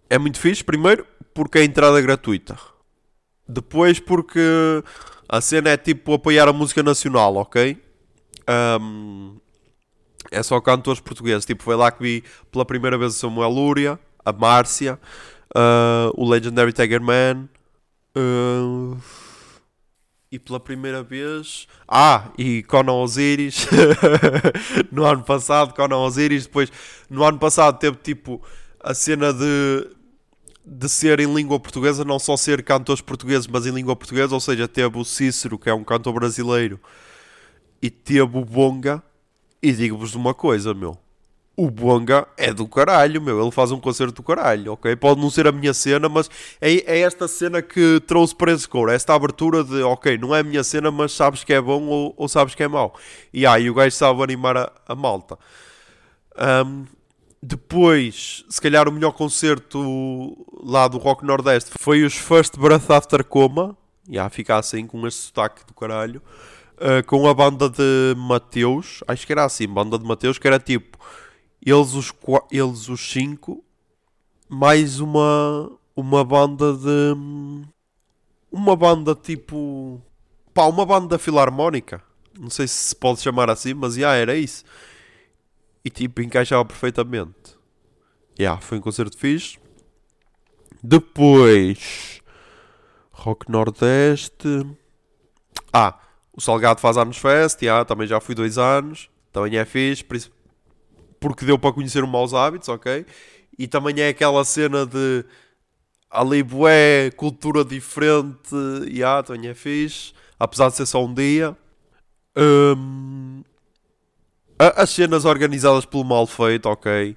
[0.09, 2.59] é muito fixe, primeiro, porque a entrada é gratuita.
[3.53, 4.41] Depois, porque
[5.29, 7.77] a cena é tipo apoiar a música nacional, ok?
[8.81, 9.37] Um,
[10.31, 11.45] é só cantores portugueses.
[11.45, 14.99] Tipo, foi lá que vi pela primeira vez o Samuel Lúria, a Márcia,
[15.55, 17.49] uh, o Legendary Tiger Man.
[18.17, 18.97] Uh,
[20.33, 21.69] e pela primeira vez.
[21.87, 23.69] Ah, e Conan Osiris.
[24.91, 26.47] no ano passado, Conan Osiris.
[26.47, 26.73] Depois,
[27.11, 28.43] no ano passado, teve tipo
[28.83, 29.91] a cena de.
[30.65, 34.41] De ser em língua portuguesa, não só ser cantores portugueses, mas em língua portuguesa, ou
[34.41, 36.79] seja, teve o Cícero, que é um cantor brasileiro,
[37.81, 39.03] e teve o Bonga,
[39.61, 40.97] e digo-vos uma coisa, meu
[41.57, 43.41] o Bonga é do caralho, meu.
[43.41, 44.97] Ele faz um concerto do caralho, ok?
[44.97, 48.67] Pode não ser a minha cena, mas é, é esta cena que trouxe para esse
[48.67, 48.91] coro.
[48.91, 52.15] Esta abertura de, ok, não é a minha cena, mas sabes que é bom ou,
[52.17, 52.95] ou sabes que é mau.
[53.33, 55.39] E aí o gajo sabe animar a, a malta.
[56.67, 56.85] Um,
[57.43, 63.25] depois, se calhar o melhor concerto lá do Rock Nordeste foi os First Breath After
[63.25, 63.77] Coma.
[64.09, 66.23] Yeah, fica assim, com este sotaque do caralho.
[66.75, 70.59] Uh, com a banda de Mateus, acho que era assim, banda de Mateus, que era
[70.59, 70.99] tipo
[71.65, 72.13] eles os,
[72.51, 73.65] eles os cinco,
[74.49, 77.17] mais uma, uma banda de.
[78.51, 80.01] Uma banda tipo.
[80.53, 82.03] Pá, uma banda filarmónica.
[82.39, 84.65] Não sei se se pode chamar assim, mas já era isso.
[85.85, 87.57] E tipo, encaixava perfeitamente.
[88.39, 89.59] Yeah, foi um concerto fixe.
[90.83, 92.21] Depois.
[93.11, 94.67] Rock Nordeste.
[95.73, 95.99] Ah,
[96.33, 97.63] o Salgado faz anos fest.
[97.63, 99.11] Yeah, também já fui dois anos.
[99.33, 100.05] Também é fixe
[101.23, 103.07] porque deu para conhecer os maus hábitos, ok?
[103.57, 105.25] E também é aquela cena de
[106.11, 108.55] ali bué, cultura diferente,
[108.87, 111.57] yeah, também é fixe, apesar de ser só um dia.
[112.37, 113.43] Um,
[114.69, 117.17] as cenas organizadas pelo mal feito, ok?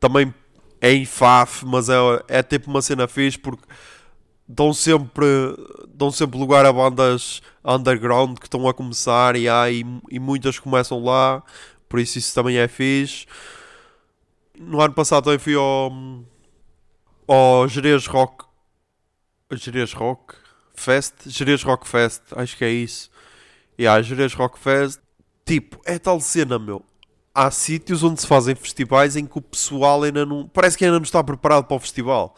[0.00, 0.34] Também
[0.80, 1.94] é em FAF, mas é,
[2.28, 3.64] é tipo uma cena fixe porque
[4.48, 5.26] dão sempre,
[5.88, 10.58] dão sempre lugar a bandas underground que estão a começar e, há, e, e muitas
[10.58, 11.42] começam lá
[11.92, 13.26] por isso isso também é fixe.
[14.58, 15.92] No ano passado também fui ao,
[17.28, 18.46] ao Jerez Rock.
[19.52, 20.34] Jerez Rock
[20.74, 21.12] Fest?
[21.26, 23.10] Jerez Rock Fest, acho que é isso.
[23.76, 25.01] E yeah, Jerez Rock Fest.
[25.44, 26.84] Tipo, é tal cena, meu.
[27.34, 30.48] Há sítios onde se fazem festivais em que o pessoal ainda não.
[30.48, 32.36] Parece que ainda não está preparado para o festival.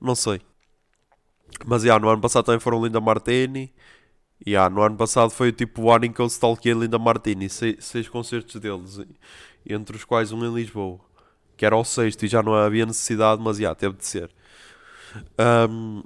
[0.00, 0.40] Não sei.
[1.66, 3.72] Mas yeah, no ano passado também foram Linda Martini.
[4.46, 7.84] Yeah, no ano passado foi tipo o ano em que eu stalkeei Linda Martini, seis,
[7.84, 8.98] seis concertos deles,
[9.66, 10.98] entre os quais um em Lisboa,
[11.56, 14.30] que era o sexto e já não havia necessidade, mas já, teve de ser.
[15.68, 16.02] Um,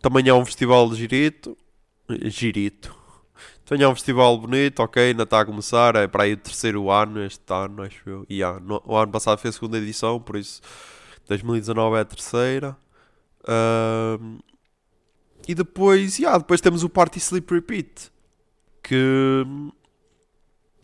[0.00, 1.56] também é um festival de girito,
[2.26, 3.01] girito.
[3.80, 7.24] É um festival bonito, ok, ainda está a começar, é para aí o terceiro ano,
[7.24, 8.26] este ano, acho eu.
[8.28, 10.60] E yeah, no, o ano passado foi a segunda edição, por isso
[11.26, 12.76] 2019 é a terceira.
[13.48, 14.38] Um,
[15.46, 18.12] e depois, yeah, depois temos o Party Sleep Repeat.
[18.82, 19.44] Que.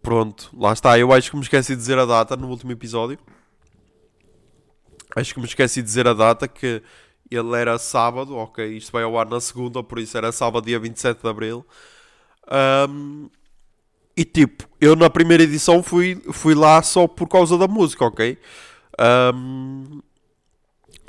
[0.03, 0.99] Pronto, lá está.
[0.99, 3.19] Eu acho que me esqueci de dizer a data no último episódio.
[5.15, 6.83] Acho que me esqueci de dizer a data que
[7.31, 10.79] ele era sábado, ok, isto vai ao ar na segunda, por isso era sábado, dia
[10.79, 11.67] 27 de Abril.
[12.51, 13.29] Um,
[14.17, 18.39] e tipo, eu na primeira edição fui, fui lá só por causa da música, ok?
[19.35, 20.01] Um,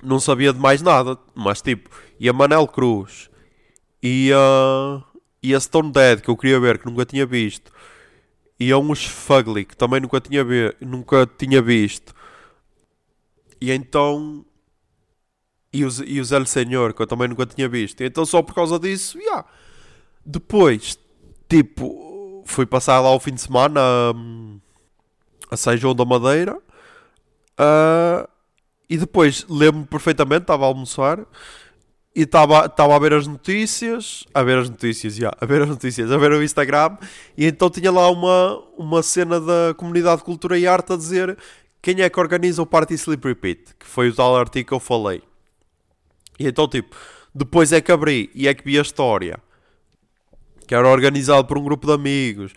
[0.03, 3.29] não sabia de mais nada, mas tipo, e a Manel Cruz
[4.01, 5.03] e a,
[5.41, 7.71] e a Stone Dead que eu queria ver, que nunca tinha visto,
[8.59, 10.43] e a uns Fugly que também nunca tinha,
[10.81, 12.13] nunca tinha visto,
[13.61, 14.45] e então.
[15.71, 18.01] E os, e os El Senhor, que eu também nunca tinha visto.
[18.01, 19.45] E então, só por causa disso, yeah.
[20.25, 20.97] Depois,
[21.49, 24.13] tipo, fui passar lá o fim de semana a,
[25.51, 26.55] a São João da Madeira.
[27.59, 28.29] Uh,
[28.89, 31.19] e depois, lembro-me perfeitamente, estava a almoçar
[32.15, 36.11] e estava a ver as notícias, a ver as notícias, yeah, a ver as notícias,
[36.11, 36.97] a ver o Instagram,
[37.37, 41.37] e então tinha lá uma, uma cena da comunidade de cultura e arte a dizer
[41.81, 44.79] quem é que organiza o Party Sleep Repeat, que foi o tal artigo que eu
[44.79, 45.21] falei.
[46.39, 46.95] E então, tipo,
[47.33, 49.39] depois é que abri e é que vi a história,
[50.69, 52.53] que era organizado por um grupo de amigos,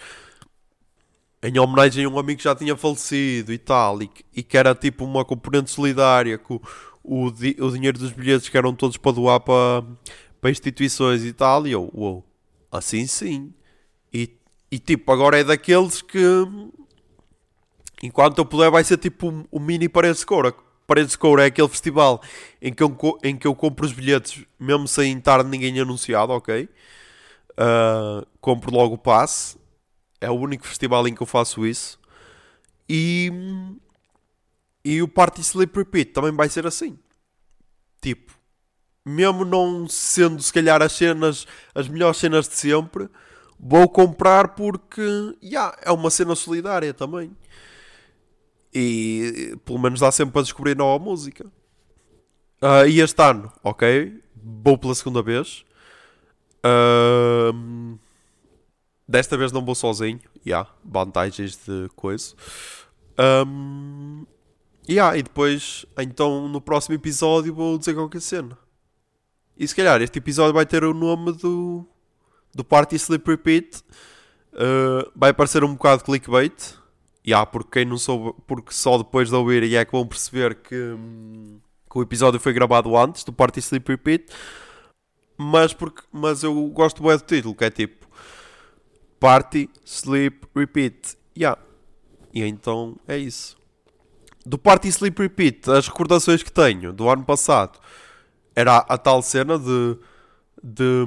[1.43, 4.75] em homenagem a um amigo que já tinha falecido e tal, e, e que era
[4.75, 6.61] tipo uma componente solidária, que o,
[7.03, 9.83] o, dinheiro dos bilhetes que eram todos para doar para,
[10.43, 12.23] para instituições e tal, e eu, uou,
[12.71, 13.51] assim sim.
[14.13, 14.29] E,
[14.71, 16.21] e tipo, agora é daqueles que
[18.03, 20.55] enquanto eu puder, vai ser tipo o um, um mini Paredes de Coura.
[20.87, 22.21] Paredes de Coura é aquele festival
[22.61, 22.95] em que, eu,
[23.25, 26.69] em que eu compro os bilhetes mesmo sem estar ninguém anunciado, ok?
[27.53, 29.57] Uh, compro logo o passe.
[30.21, 31.99] É o único festival em que eu faço isso.
[32.89, 33.31] E,
[34.85, 36.99] e o Party Sleep Repeat também vai ser assim.
[38.01, 38.33] Tipo,
[39.05, 43.09] mesmo não sendo se calhar as cenas, as melhores cenas de sempre,
[43.59, 45.03] vou comprar porque
[45.43, 47.37] yeah, é uma cena solidária também.
[48.75, 51.47] E pelo menos dá sempre para descobrir nova música.
[52.63, 55.65] Uh, e este ano, ok, vou pela segunda vez.
[59.07, 60.21] Desta vez não vou sozinho.
[60.47, 62.35] Yeah, vantagens de coisa.
[63.47, 64.25] Um,
[64.89, 68.57] yeah, e depois, então no próximo episódio vou dizer qualquer cena.
[69.57, 71.87] E se calhar este episódio vai ter o nome do,
[72.55, 73.83] do Party Sleep Repeat.
[74.55, 76.75] Uh, vai parecer um bocado clickbait
[77.27, 80.75] yeah, porque quem não soube, porque só depois de ouvir é que vão perceber que,
[80.75, 81.59] hum,
[81.91, 84.33] que o episódio foi gravado antes do Party Sleep Repeat.
[85.43, 88.07] Mas, porque, mas eu gosto bem do título, que é tipo
[89.19, 91.17] Party Sleep Repeat.
[91.37, 91.61] Yeah.
[92.33, 93.57] E então é isso.
[94.45, 97.79] Do Party Sleep Repeat, as recordações que tenho do ano passado
[98.55, 99.97] era a tal cena de,
[100.63, 101.07] de,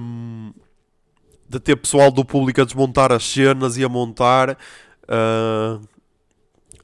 [1.47, 4.57] de ter pessoal do público a desmontar as cenas e a montar.
[5.03, 5.85] Uh,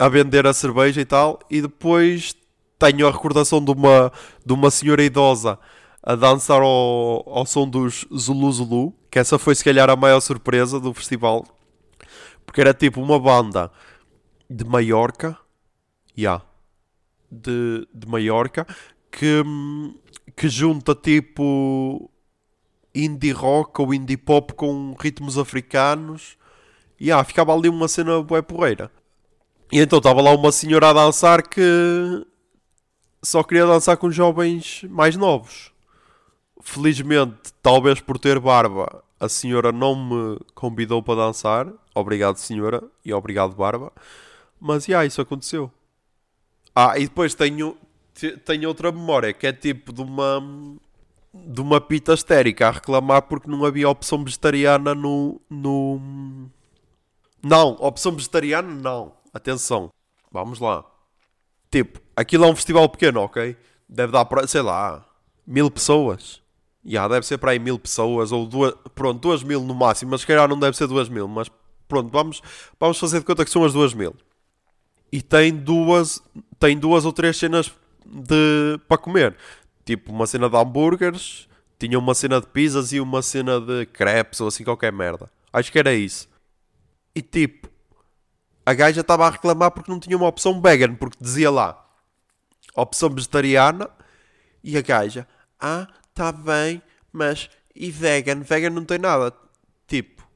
[0.02, 2.36] a vender a cerveja e tal, e depois
[2.80, 4.12] tenho a recordação de uma,
[4.44, 5.60] de uma senhora idosa
[6.04, 10.20] a dançar ao, ao som dos Zulu Zulu, que essa foi se calhar a maior
[10.20, 11.46] surpresa do festival,
[12.46, 13.72] porque era tipo uma banda
[14.50, 15.38] de Maiorca,
[16.18, 16.44] yeah,
[17.32, 18.66] de, de Maiorca,
[19.12, 19.44] que,
[20.36, 22.10] que junta tipo
[22.94, 26.38] indie rock ou indie pop com ritmos africanos.
[27.00, 28.92] E yeah, ficava ali uma cena bué porreira.
[29.72, 32.26] E então estava lá uma senhora a dançar que
[33.24, 35.71] só queria dançar com jovens mais novos.
[36.62, 41.68] Felizmente, talvez por ter barba, a senhora não me convidou para dançar.
[41.94, 43.92] Obrigado, senhora, e obrigado, barba.
[44.60, 45.72] Mas, já, yeah, isso aconteceu.
[46.76, 47.76] Ah, e depois tenho,
[48.46, 50.42] tenho outra memória, que é tipo de uma,
[51.34, 55.42] de uma pita histérica a reclamar porque não havia opção vegetariana no...
[55.50, 56.50] no...
[57.44, 59.92] Não, opção vegetariana não atenção,
[60.32, 60.84] vamos lá.
[61.70, 63.56] Tipo, aquilo é um festival pequeno, ok?
[63.88, 65.06] Deve dar para, sei lá,
[65.46, 66.41] mil pessoas.
[66.86, 70.22] Yeah, deve ser para aí mil pessoas, ou duas, pronto, duas mil no máximo, mas
[70.22, 71.50] se calhar não deve ser duas mil, mas
[71.88, 72.42] pronto, vamos,
[72.80, 74.16] vamos fazer de conta que são as duas mil.
[75.12, 76.22] E tem duas,
[76.60, 77.72] tem duas ou três cenas
[78.06, 79.36] de, para comer.
[79.86, 84.40] Tipo, uma cena de hambúrgueres, tinha uma cena de pizzas e uma cena de crepes
[84.42, 85.30] ou assim qualquer merda.
[85.52, 86.30] Acho que era isso.
[87.14, 87.70] E tipo,
[88.66, 91.78] a gaja estava a reclamar porque não tinha uma opção vegan, porque dizia lá
[92.76, 93.90] opção vegetariana
[94.64, 95.28] e a gaja,
[95.60, 96.82] ah, tá bem,
[97.12, 98.42] mas e vegan?
[98.42, 99.34] Vegan não tem nada.
[99.88, 100.28] Tipo,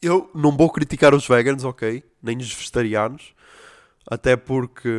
[0.00, 2.02] eu não vou criticar os vegans, ok?
[2.22, 3.34] Nem os vegetarianos,
[4.06, 4.90] até porque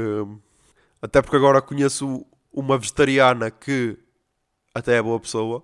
[1.02, 3.98] até porque agora conheço uma vegetariana que
[4.74, 5.64] até é boa pessoa.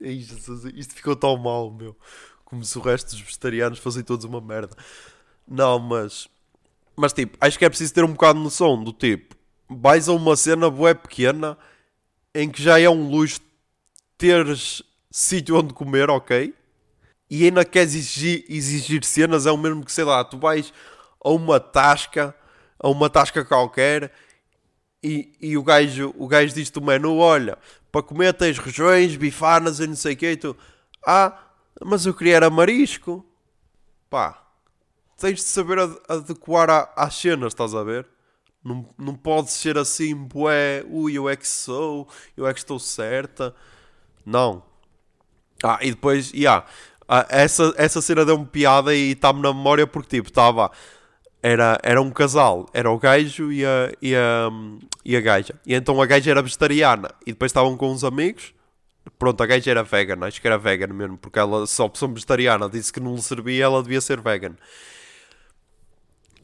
[0.00, 1.96] Isto ficou tão mal, meu.
[2.44, 4.76] Como se o resto dos vegetarianos fossem todos uma merda.
[5.46, 6.28] Não, mas
[6.96, 9.34] mas tipo, acho que é preciso ter um bocado de noção do tipo,
[9.68, 11.56] vais a uma cena bué pequena
[12.34, 13.40] em que já é um luxo
[14.26, 16.54] teres sítio onde comer, ok?
[17.32, 20.70] e ainda queres exigir, exigir cenas, é o mesmo que, sei lá, tu vais
[21.24, 22.36] a uma tasca,
[22.78, 24.12] a uma tasca qualquer,
[25.02, 27.56] e, e o gajo, o gajo diz-te o menu, olha,
[27.90, 30.54] para comer tens regiões, bifanas e não sei o que, e tu,
[31.06, 31.34] ah,
[31.82, 33.24] mas eu queria era marisco.
[34.10, 34.46] Pá,
[35.16, 35.78] tens de saber
[36.10, 38.06] adequar às cenas, estás a ver?
[38.62, 42.06] Não, não pode ser assim, bué, ui, eu é que sou,
[42.36, 43.56] eu é que estou certa.
[44.24, 44.62] Não.
[45.62, 46.66] Ah, e depois, já, yeah,
[47.28, 50.70] essa, essa cena deu-me piada e está-me na memória porque, tipo, estava...
[51.44, 54.48] Era, era um casal, era o gajo e a, e, a,
[55.04, 55.54] e a gaja.
[55.66, 58.54] E então a gaja era vegetariana e depois estavam com uns amigos.
[59.18, 62.68] Pronto, a gaja era vegan, acho que era vegan mesmo, porque ela só opção vegetariana
[62.68, 64.54] disse que não lhe servia, ela devia ser vegan.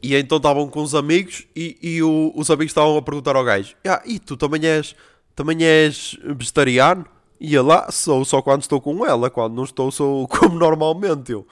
[0.03, 3.45] E então estavam com os amigos e, e o, os amigos estavam a perguntar ao
[3.45, 4.95] gajo: ah, E tu também és,
[5.35, 7.05] também és vegetariano?
[7.41, 11.33] E lá, sou só quando estou com ela, quando não estou, sou como normalmente.
[11.33, 11.47] Eu,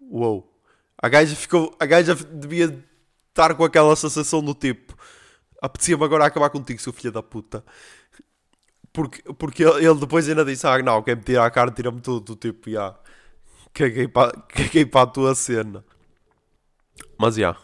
[0.00, 0.48] uou.
[0.96, 2.84] A gaja ficou, a gaja devia
[3.28, 4.96] estar com aquela sensação do tipo:
[5.60, 7.64] apetecia-me agora acabar contigo, seu filho da puta.
[8.92, 12.36] Porque, porque ele depois ainda disse: Ah, não, quem me tira a cara, tira-me tudo.
[12.36, 12.98] Tipo, já, yeah,
[13.72, 15.84] caguei para caguei a tua cena.
[17.18, 17.56] Mas já,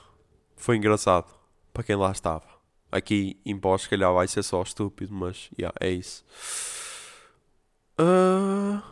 [0.56, 1.26] foi engraçado
[1.72, 2.46] para quem lá estava.
[2.90, 6.24] Aqui em pós, se calhar vai ser só estúpido, mas já, é isso.
[8.00, 8.82] Uh...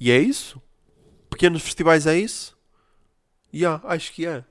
[0.00, 0.62] E é isso?
[1.28, 2.56] Pequenos festivais é isso?
[3.52, 4.44] Já, yeah, acho que é.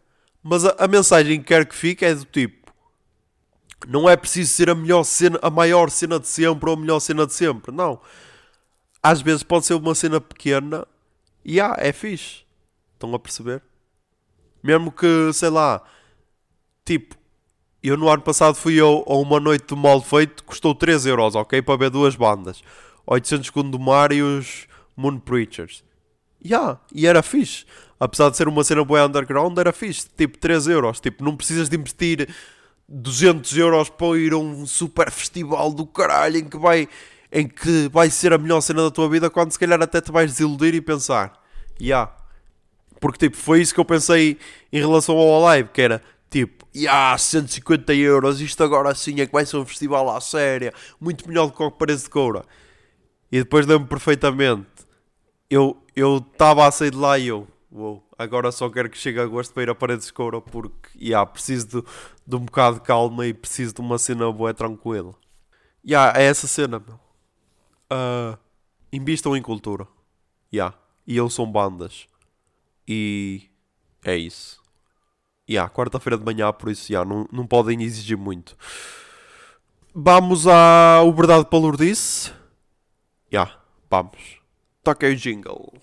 [0.43, 2.73] Mas a, a, mensagem que quero que fique é do tipo:
[3.87, 6.99] não é preciso ser a melhor cena, a maior cena de sempre ou a melhor
[6.99, 7.71] cena de sempre.
[7.71, 7.99] Não.
[9.01, 10.85] Às vezes pode ser uma cena pequena
[11.45, 12.43] e yeah, é fixe.
[12.93, 13.61] Estão a perceber?
[14.61, 15.81] Mesmo que, sei lá,
[16.83, 17.15] tipo,
[17.81, 21.35] eu no ano passado fui a, a uma noite de mal feito, custou 3 euros,
[21.35, 21.61] ok?
[21.61, 22.61] Para ver duas bandas.
[23.07, 25.83] 800 Gondomar e os Moon Preachers.
[26.45, 27.65] Yeah, e era fixe.
[27.99, 30.07] Apesar de ser uma cena boa underground, era fixe.
[30.15, 30.99] Tipo 3 euros.
[30.99, 32.29] Tipo, não precisas de investir
[32.87, 36.87] 200 euros para ir a um super festival do caralho em que vai,
[37.31, 40.11] em que vai ser a melhor cena da tua vida quando se calhar até te
[40.11, 41.33] vais desiludir e pensar.
[41.81, 42.13] Yeah.
[42.99, 44.37] Porque tipo, foi isso que eu pensei
[44.71, 49.31] em relação ao live, que era tipo, yeah, 150 euros, isto agora sim é que
[49.31, 52.43] vai ser um festival à séria, muito melhor do que o Paredes de Coura.
[53.31, 54.67] E depois lembro perfeitamente.
[55.49, 59.53] Eu estava a sair de lá e eu, uou, agora só quero que chegue agosto
[59.53, 61.87] para ir a Paredes de Coura porque, yeah, preciso de,
[62.25, 65.15] de um bocado de calma e preciso de uma cena boa tranquila.
[65.85, 66.99] Yeah, é essa cena, meu.
[67.91, 68.37] Uh,
[68.91, 69.87] invistam em cultura.
[70.53, 70.75] Yeah.
[71.05, 72.07] E eu são bandas.
[72.85, 73.49] E
[74.03, 74.61] é isso.
[75.49, 78.57] Yeah, quarta-feira de manhã, por isso yeah, não, não podem exigir muito.
[79.95, 82.33] Vamos à Verdade Lourdes.
[83.29, 83.59] Já,
[83.89, 84.39] vamos.
[84.81, 85.73] Toca o jingle.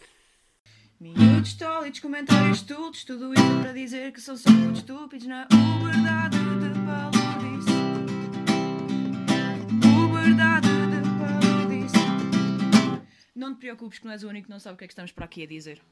[0.99, 6.39] Minutos tólitos, comentários estúpidos, tudo isso para dizer que são só muito estúpidos na Uberdade
[6.39, 7.71] de Palodice.
[9.85, 11.97] Uberdade de Palodice.
[13.37, 14.93] Não te preocupes que não és o único que não sabe o que é que
[14.93, 15.83] estamos para aqui a dizer.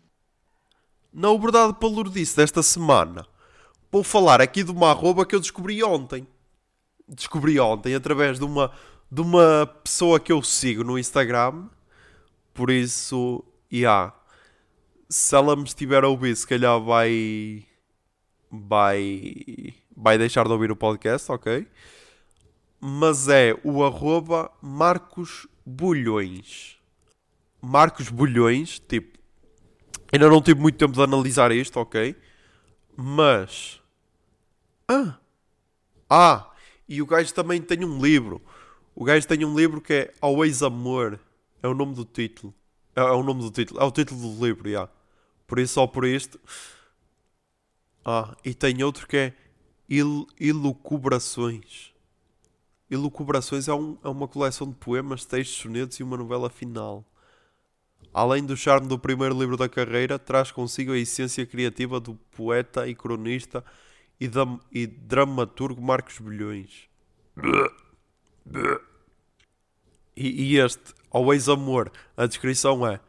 [1.12, 3.26] Na Uberdade Palodice desta semana,
[3.90, 6.26] vou falar aqui de uma arroba que eu descobri ontem.
[7.06, 8.72] Descobri ontem através de uma
[9.12, 11.68] de uma pessoa que eu sigo no Instagram.
[12.54, 14.14] Por isso, yeah,
[15.06, 17.66] se ela me estiver a ouvir, se calhar vai.
[18.50, 19.74] Vai.
[19.94, 21.68] Vai deixar de ouvir o podcast, ok?
[22.80, 26.78] Mas é o arroba Marcos Bulhões.
[27.60, 29.18] Marcos Bulhões, tipo.
[30.10, 32.16] Ainda não tive muito tempo de analisar isto, ok?
[32.96, 33.78] Mas.
[34.88, 35.18] Ah!
[36.08, 36.50] Ah!
[36.88, 38.40] E o gajo também tem um livro.
[38.94, 41.18] O gajo tem um livro que é Always Amor.
[41.62, 42.54] É o nome do título.
[42.94, 43.80] É, é o nome do título.
[43.80, 44.70] É o título do livro, já.
[44.70, 44.92] Yeah.
[45.46, 46.38] Por isso, só por isto.
[48.04, 49.34] Ah, e tem outro que é
[49.88, 51.92] Il Ilucubrações.
[52.90, 57.04] Ilucubrações é, um, é uma coleção de poemas, textos, sonetos e uma novela final.
[58.12, 62.86] Além do charme do primeiro livro da carreira, traz consigo a essência criativa do poeta
[62.86, 63.64] e cronista
[64.20, 64.30] e,
[64.70, 66.88] e dramaturgo Marcos Bilhões.
[70.16, 73.00] E, e este, Always Amor, a descrição é: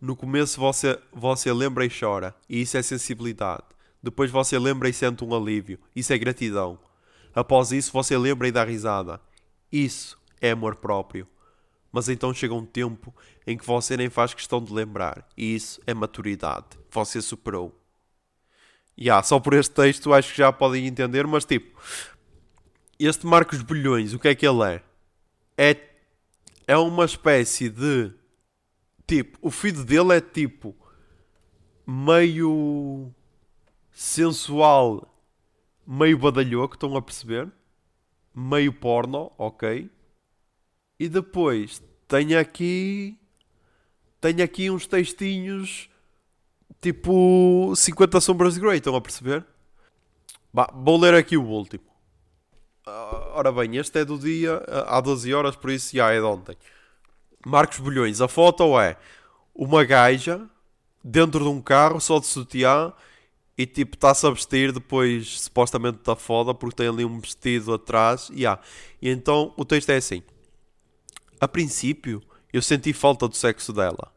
[0.00, 3.64] no começo você, você lembra e chora, e isso é sensibilidade.
[4.02, 6.78] Depois você lembra e sente um alívio, isso é gratidão.
[7.34, 9.20] Após isso você lembra e dá risada,
[9.70, 11.26] isso é amor próprio.
[11.90, 13.14] Mas então chega um tempo
[13.46, 16.66] em que você nem faz questão de lembrar, e isso é maturidade.
[16.90, 17.78] Você superou.
[18.96, 21.78] E yeah, só por este texto acho que já podem entender, mas tipo,
[23.06, 24.82] este Marcos Bilhões, o que é que ele é?
[25.56, 25.76] É,
[26.66, 28.12] é uma espécie de.
[29.06, 30.74] Tipo, o feed dele é tipo
[31.86, 33.10] meio
[33.90, 35.12] sensual,
[35.86, 37.50] meio badalhoco, estão a perceber?
[38.34, 39.90] Meio porno, ok?
[40.98, 43.18] E depois tenho aqui.
[44.20, 45.90] Tenho aqui uns textinhos
[46.80, 49.44] tipo 50 sombras de Grey, estão a perceber?
[50.52, 51.91] Bah, vou ler aqui o último.
[52.86, 56.18] Uh, ora bem, este é do dia uh, há 12 horas, por isso já é
[56.18, 56.56] de ontem.
[57.46, 58.96] Marcos Bolhões, a foto é
[59.54, 60.48] uma gaja
[61.04, 62.92] dentro de um carro só de sutiã
[63.56, 68.30] e tipo está-se a vestir depois supostamente da foda porque tem ali um vestido atrás
[68.30, 68.60] yeah.
[69.00, 70.22] e então o texto é assim
[71.40, 72.22] a princípio
[72.52, 74.12] eu senti falta do sexo dela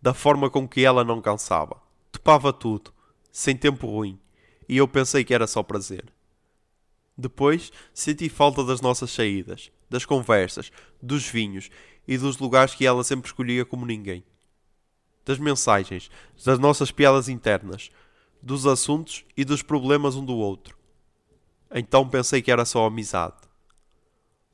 [0.00, 1.76] da forma com que ela não cansava
[2.10, 2.92] topava tudo
[3.30, 4.18] sem tempo ruim
[4.68, 6.04] e eu pensei que era só prazer
[7.20, 11.70] depois senti falta das nossas saídas das conversas dos vinhos
[12.06, 14.24] e dos lugares que ela sempre escolhia como ninguém
[15.24, 16.10] das mensagens
[16.44, 17.90] das nossas piadas internas
[18.42, 20.76] dos assuntos e dos problemas um do outro.
[21.72, 23.36] Então pensei que era só amizade.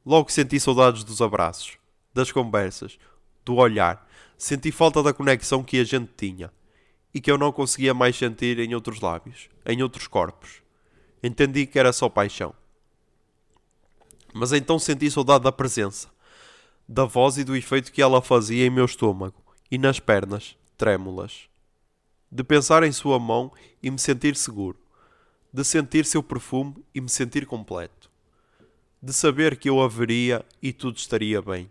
[0.04, 1.78] Logo senti saudades dos abraços,
[2.12, 2.98] das conversas,
[3.44, 4.06] do olhar.
[4.36, 6.52] Senti falta da conexão que a gente tinha
[7.14, 10.62] e que eu não conseguia mais sentir em outros lábios, em outros corpos.
[11.22, 12.54] Entendi que era só paixão.
[14.34, 16.08] Mas então senti saudade da presença,
[16.88, 21.48] da voz e do efeito que ela fazia em meu estômago e nas pernas, trêmulas
[22.30, 23.52] de pensar em sua mão
[23.82, 24.78] e me sentir seguro,
[25.52, 28.10] de sentir seu perfume e me sentir completo,
[29.00, 31.70] de saber que eu a veria e tudo estaria bem.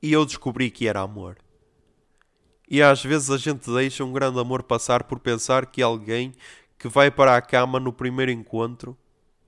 [0.00, 1.36] E eu descobri que era amor.
[2.68, 6.32] E às vezes a gente deixa um grande amor passar por pensar que alguém
[6.84, 8.96] que vai para a cama no primeiro encontro,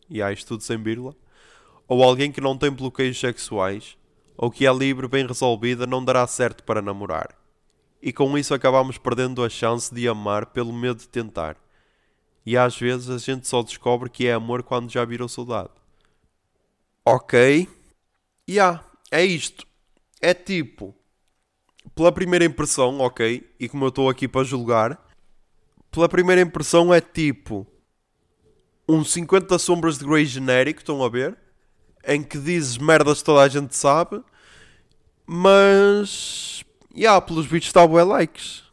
[0.08, 1.14] e há isto tudo sem vírgula,
[1.86, 3.96] ou alguém que não tem bloqueios sexuais,
[4.36, 7.36] ou que é livre bem resolvida, não dará certo para namorar
[8.06, 11.56] e com isso acabamos perdendo a chance de amar pelo medo de tentar.
[12.44, 15.70] E às vezes a gente só descobre que é amor quando já virou saudade.
[17.04, 17.68] Ok.
[18.48, 19.66] Ya, yeah, é isto.
[20.20, 20.94] É tipo,
[21.96, 25.04] pela primeira impressão, ok, e como eu estou aqui para julgar,
[25.96, 27.66] pela primeira impressão é tipo
[28.86, 31.38] um 50 sombras de Grey genérico, estão a ver?
[32.06, 34.22] Em que dizes merdas toda a gente sabe,
[35.26, 36.62] mas
[36.94, 38.64] e yeah, pelos vídeos está bué likes.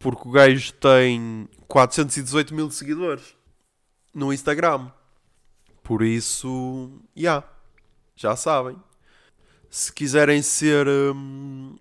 [0.00, 3.36] Porque o gajo tem 418 mil seguidores
[4.12, 4.90] no Instagram.
[5.84, 6.90] Por isso.
[7.16, 7.46] Yeah,
[8.16, 8.76] já sabem.
[9.70, 11.76] Se quiserem ser um,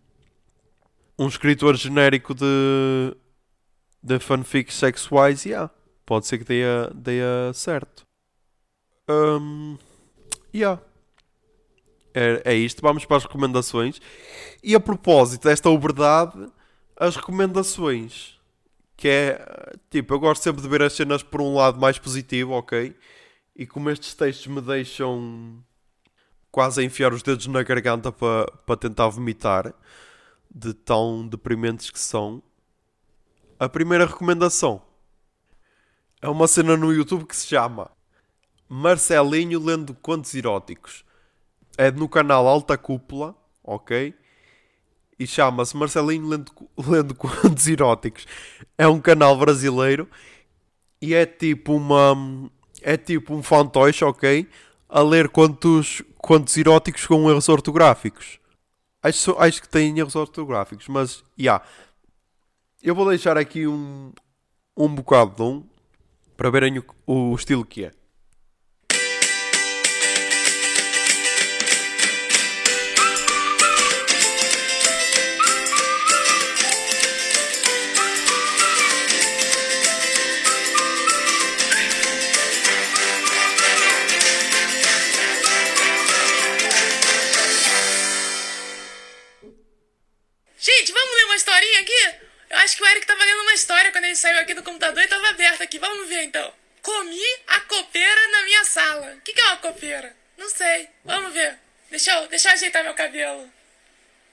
[1.17, 3.15] um escritor genérico de,
[4.06, 5.70] de fanfics sexuais, yeah,
[6.06, 7.22] pode ser que dê, dê
[7.53, 8.06] certo.
[9.10, 9.78] Um,
[10.53, 10.80] yeah
[12.16, 12.82] é, é isto.
[12.82, 13.99] Vamos para as recomendações.
[14.64, 16.49] E a propósito desta uberdade,
[16.95, 18.39] as recomendações.
[18.95, 22.53] Que é, tipo, eu gosto sempre de ver as cenas por um lado mais positivo,
[22.53, 22.95] ok?
[23.53, 25.62] E como estes textos me deixam
[26.49, 29.74] quase a enfiar os dedos na garganta para, para tentar vomitar,
[30.49, 32.41] de tão deprimentes que são.
[33.60, 34.82] A primeira recomendação
[36.22, 37.89] é uma cena no YouTube que se chama
[38.68, 41.06] Marcelinho lendo contos eróticos
[41.78, 44.14] é no canal Alta Cúpula, ok?
[45.18, 48.26] E chama-se Marcelinho Lendo, Lendo Contos Eróticos.
[48.78, 50.10] É um canal brasileiro
[51.01, 52.49] e é tipo uma.
[52.82, 54.47] É tipo um fantoche, ok?
[54.88, 58.39] A ler contos, contos eróticos com erros ortográficos.
[59.01, 61.62] Acho, acho que tem erros ortográficos, mas, já.
[61.62, 61.66] Yeah.
[62.86, 64.11] Eu vou deixar aqui um,
[64.77, 65.63] um bocado de um
[66.38, 67.91] para verem o, o estilo que é.
[94.45, 95.79] Aqui do computador e tava aberto aqui.
[95.79, 96.53] Vamos ver então.
[96.81, 99.15] Comi a copeira na minha sala.
[99.15, 100.15] O que, que é uma copeira?
[100.37, 100.87] Não sei.
[101.03, 101.57] Vamos ver.
[101.89, 103.51] Deixa eu, deixa eu ajeitar meu cabelo.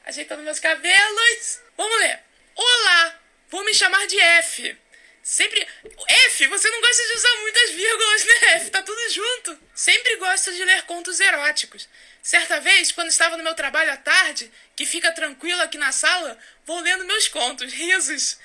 [0.04, 1.60] Ajeitando meus cabelos.
[1.76, 2.20] Vamos ler.
[2.54, 4.76] Olá, vou me chamar de F.
[5.22, 5.66] Sempre.
[6.08, 8.70] F, você não gosta de usar muitas vírgulas, né, F?
[8.70, 9.58] Tá tudo junto.
[9.74, 11.88] Sempre gosto de ler contos eróticos.
[12.22, 16.38] Certa vez, quando estava no meu trabalho à tarde, que fica tranquilo aqui na sala,
[16.66, 18.36] vou lendo meus contos, risos.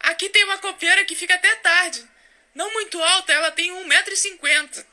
[0.00, 2.06] Aqui tem uma copeira que fica até tarde.
[2.54, 4.84] Não muito alta, ela tem 1,50m.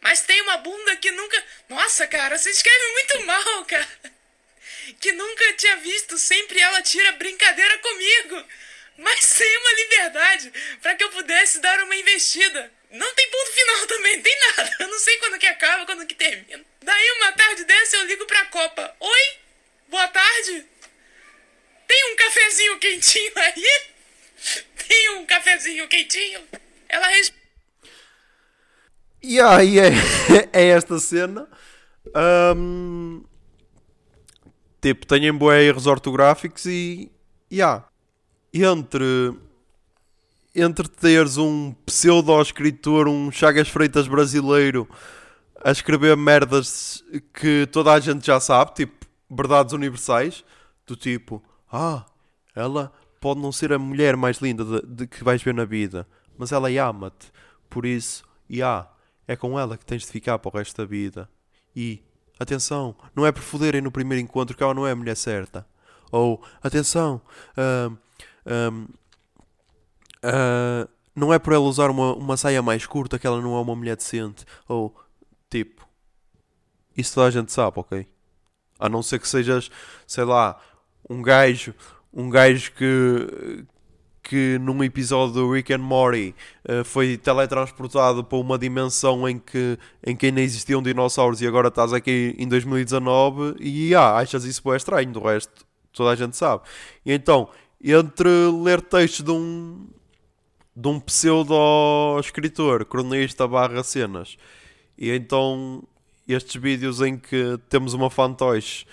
[0.00, 1.44] Mas tem uma bunda que nunca.
[1.68, 3.88] Nossa, cara, você escreve muito mal, cara.
[5.00, 6.16] Que nunca tinha visto.
[6.18, 8.44] Sempre ela tira brincadeira comigo.
[8.98, 12.72] mas sem uma liberdade para que eu pudesse dar uma investida.
[12.90, 14.76] Não tem ponto final também, tem nada.
[14.80, 16.64] Eu não sei quando que acaba, quando que termina.
[16.82, 18.96] Daí uma tarde dessa eu ligo pra Copa.
[19.00, 19.36] Oi?
[19.88, 20.66] Boa tarde?
[21.86, 23.95] Tem um cafezinho quentinho aí?
[24.88, 26.40] Tem um cafezinho quentinho?
[26.88, 27.46] Ela responde.
[29.22, 29.90] E aí é,
[30.52, 31.48] é esta cena.
[32.56, 33.24] Um,
[34.80, 37.10] tipo, tenho boé erros ortográficos e.
[37.52, 37.84] Yeah.
[38.52, 39.34] Entre.
[40.54, 44.88] Entre teres um pseudo-escritor, um Chagas Freitas brasileiro
[45.62, 50.44] a escrever merdas que toda a gente já sabe, tipo, verdades universais,
[50.86, 52.06] do tipo, ah,
[52.54, 52.92] ela
[53.26, 56.06] pode não ser a mulher mais linda de, de que vais ver na vida,
[56.38, 57.32] mas ela ama-te,
[57.68, 58.88] por isso, e yeah,
[59.26, 61.28] é com ela que tens de ficar para o resto da vida.
[61.74, 62.04] E,
[62.38, 65.66] atenção, não é por foderem no primeiro encontro que ela não é a mulher certa.
[66.12, 67.20] Ou, atenção,
[67.58, 67.92] uh,
[68.46, 68.84] uh,
[70.22, 73.60] uh, não é por ela usar uma, uma saia mais curta que ela não é
[73.60, 74.44] uma mulher decente.
[74.68, 74.94] Ou,
[75.50, 75.84] tipo,
[76.96, 78.06] isso toda a gente sabe, ok?
[78.78, 79.68] A não ser que sejas,
[80.06, 80.60] sei lá,
[81.10, 81.74] um gajo,
[82.16, 83.64] um gajo que,
[84.22, 86.34] que num episódio do Rick and Morty
[86.66, 91.68] uh, foi teletransportado para uma dimensão em que, em que ainda existiam dinossauros e agora
[91.68, 96.36] estás aqui em 2019 e ah, achas isso bem estranho, do resto toda a gente
[96.36, 96.62] sabe.
[97.04, 97.50] E então,
[97.82, 98.28] entre
[98.62, 99.86] ler textos de um
[100.74, 104.36] de um pseudo-escritor, cronista barra cenas,
[104.98, 105.82] e então
[106.28, 108.84] estes vídeos em que temos uma fantoche,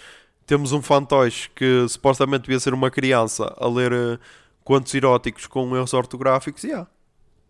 [0.46, 4.20] temos um fantoche que supostamente devia ser uma criança a ler uh,
[4.64, 6.88] contos eróticos com erros ortográficos, e yeah.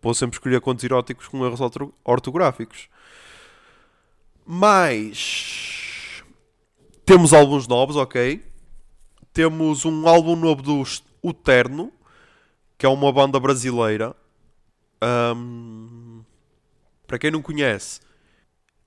[0.02, 1.60] vou sempre escolher contos eróticos com erros
[2.04, 2.88] ortográficos.
[4.46, 6.22] Mas
[7.06, 8.42] temos álbuns novos, ok?
[9.32, 11.92] Temos um álbum novo dos O Terno,
[12.78, 14.14] que é uma banda brasileira.
[15.02, 16.22] Um,
[17.06, 18.00] para quem não conhece,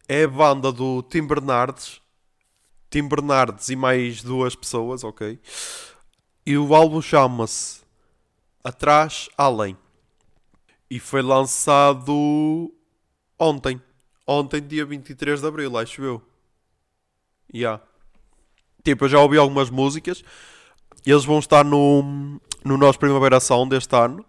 [0.08, 2.02] é a banda do Tim Bernardes.
[2.90, 5.40] Tim Bernardes e mais duas pessoas, ok?
[6.46, 7.82] E o álbum chama-se
[8.64, 9.78] Atrás Além.
[10.90, 12.74] E foi lançado
[13.38, 13.82] ontem.
[14.26, 16.22] Ontem, dia 23 de Abril, acho eu.
[17.54, 17.82] Yeah.
[18.84, 20.24] Tipo, eu já ouvi algumas músicas.
[21.06, 24.26] Eles vão estar no, no nosso Primavera Sound deste ano.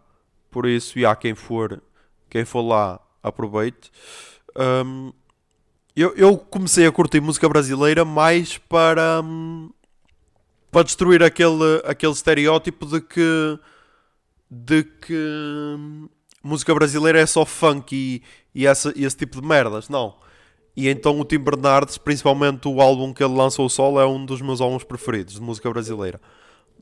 [0.50, 1.82] Por isso, yeah, quem for,
[2.30, 3.90] quem for lá, aproveite.
[4.56, 5.12] Um,
[6.02, 9.70] eu, eu comecei a curtir música brasileira mais para, um,
[10.70, 13.58] para destruir aquele, aquele estereótipo de que
[14.50, 16.08] de que hum,
[16.42, 18.22] música brasileira é só funk e,
[18.54, 19.88] e essa, esse tipo de merdas.
[19.88, 20.16] Não.
[20.76, 24.24] E então o Tim Bernardes, principalmente o álbum que ele lançou o solo, é um
[24.24, 26.20] dos meus álbuns preferidos de música brasileira.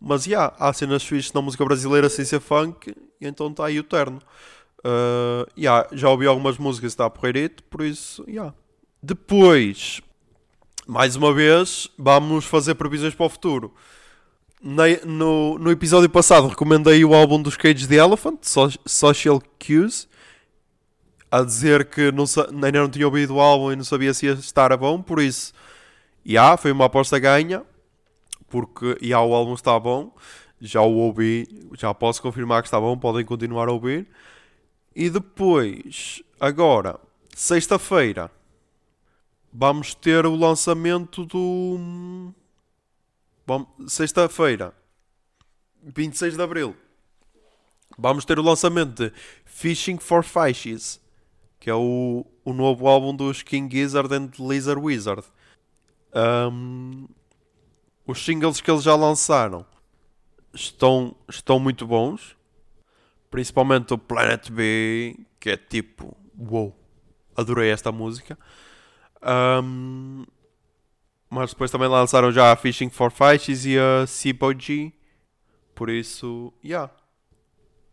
[0.01, 3.81] Mas yeah, há cenas fixas na música brasileira sem ser funk, e então está aí
[3.81, 4.21] o terno.
[4.81, 8.55] Uh, yeah, já ouvi algumas músicas está porreirito, por isso, yeah.
[9.03, 10.01] Depois,
[10.87, 13.75] mais uma vez, vamos fazer previsões para o futuro
[15.05, 18.41] no, no episódio passado recomendei o álbum dos Cage the Elephant,
[18.87, 20.09] Social Cues,
[21.31, 24.33] a dizer que não, ainda não tinha ouvido o álbum e não sabia se ia
[24.33, 25.53] estar a bom, por isso,
[26.25, 27.63] já, yeah, foi uma aposta ganha,
[28.49, 30.13] porque já yeah, o álbum está bom,
[30.61, 34.07] já o ouvi, já posso confirmar que está bom, podem continuar a ouvir.
[34.95, 36.99] E depois, agora,
[37.35, 38.31] sexta-feira,
[39.59, 42.35] vamos ter o lançamento do
[43.89, 44.75] sexta-feira,
[45.83, 46.77] 26 de Abril,
[47.97, 49.13] vamos ter o lançamento de
[49.47, 51.01] Fishing for Fishes,
[51.59, 55.25] que é o, o novo álbum dos King Gizzard and Lizard Wizard.
[56.15, 57.09] Um,
[58.07, 59.65] os singles que eles já lançaram
[60.53, 62.37] estão, estão muito bons.
[63.31, 66.77] Principalmente o Planet B, que é tipo, wow,
[67.35, 68.39] adorei esta música.
[69.23, 70.25] Um,
[71.29, 74.05] mas depois também lançaram já a Fishing for Fishes e a
[74.59, 74.93] G.
[75.75, 76.91] Por isso, yeah.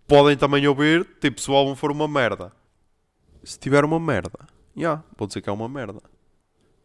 [0.07, 2.51] Podem também ouvir, tipo, se o álbum for uma merda.
[3.43, 4.47] Se tiver uma merda,
[4.77, 6.01] yeah, vou dizer que é uma merda.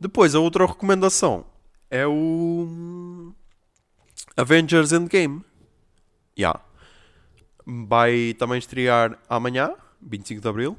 [0.01, 1.45] Depois, a outra recomendação
[1.91, 3.33] é o
[4.37, 5.45] Avengers Endgame.
[6.39, 6.61] Yeah.
[7.65, 10.79] Vai também estrear amanhã, 25 de Abril.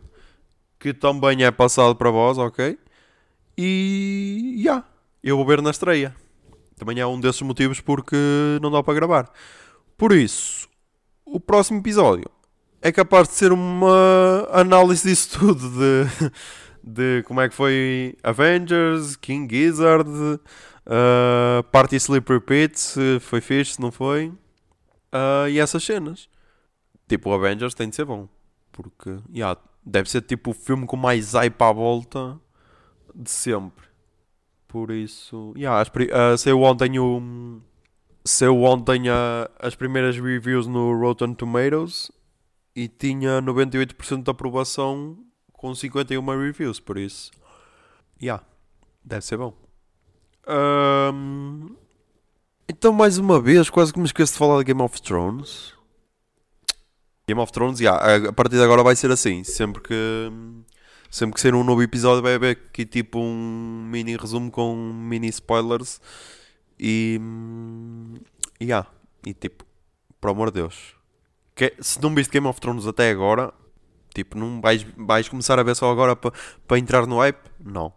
[0.79, 2.77] Que também é passado para vós, ok?
[3.61, 4.55] E.
[4.57, 4.85] Yeah
[5.23, 6.15] eu vou ver na estreia.
[6.77, 8.15] Também é um desses motivos porque
[8.61, 9.31] não dá para gravar.
[9.97, 10.67] Por isso,
[11.25, 12.29] o próximo episódio
[12.81, 16.31] é capaz de ser uma análise disso tudo de,
[16.81, 23.73] de como é que foi Avengers, King Gizzard, uh, Party Sleep Repeat, se foi fixe,
[23.73, 24.29] se não foi,
[25.13, 26.29] uh, e essas cenas.
[27.09, 28.29] tipo, o Avengers tem de ser bom.
[28.71, 32.39] Porque, yeah, deve ser tipo o filme com mais hype à volta
[33.19, 33.87] de sempre.
[34.67, 37.61] Por isso, yeah, as, uh, saiu ontem o.
[38.23, 42.11] Saiu ontem uh, as primeiras reviews no Rotten Tomatoes
[42.75, 45.17] e tinha 98% de aprovação
[45.51, 47.31] com 51 reviews, por isso.
[48.21, 48.43] Yeah,
[49.03, 49.53] deve ser bom.
[50.47, 51.75] Um,
[52.67, 55.73] então, mais uma vez, quase que me esqueço de falar de Game of Thrones.
[57.27, 59.43] Game of Thrones, yeah, a partir de agora vai ser assim.
[59.43, 60.31] Sempre que
[61.09, 65.27] sempre que sair um novo episódio vai haver aqui tipo um mini resumo com mini
[65.27, 66.01] spoilers
[66.79, 67.19] e
[68.61, 68.87] yeah,
[69.25, 69.65] e tipo,
[70.19, 70.95] por amor de Deus,
[71.55, 73.53] que, se não viste Game of Thrones até agora,
[74.13, 76.31] tipo, não vais, vais começar a ver só agora para
[76.67, 77.39] pa entrar no hype?
[77.59, 77.93] Não.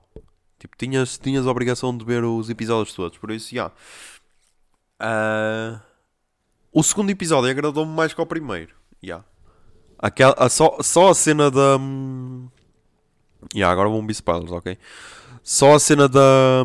[0.58, 3.70] Tipo, tinhas, tinhas a obrigação de ver os episódios todos, por isso, já.
[5.00, 5.80] Yeah.
[5.80, 5.80] Uh,
[6.72, 8.74] o segundo episódio agradou-me mais que o primeiro.
[9.02, 9.24] Yeah.
[9.98, 11.78] Aquela, a, só, só a cena da.
[13.42, 14.78] Um, yeah, agora vão be spoilers, ok?
[15.42, 16.64] Só a cena da.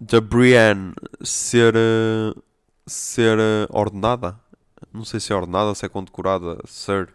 [0.00, 0.92] da Brienne
[1.22, 1.74] ser.
[2.86, 3.38] ser
[3.70, 4.38] ordenada.
[4.92, 7.08] Não sei se é ordenada, se é condecorada, ser.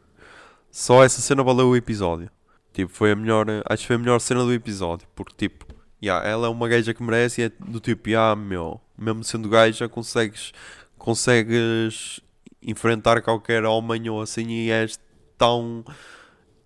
[0.72, 2.30] Só essa cena valeu o episódio.
[2.74, 3.46] Tipo, foi a melhor.
[3.70, 5.08] Acho que foi a melhor cena do episódio.
[5.16, 5.66] Porque, tipo,
[6.02, 9.50] yeah, ela é uma gaja que merece e é do tipo, yeah, meu, mesmo sendo
[9.50, 10.52] gaja, consegues,
[10.98, 12.22] consegues
[12.62, 15.00] enfrentar qualquer homem ou assim e és
[15.38, 15.84] tão.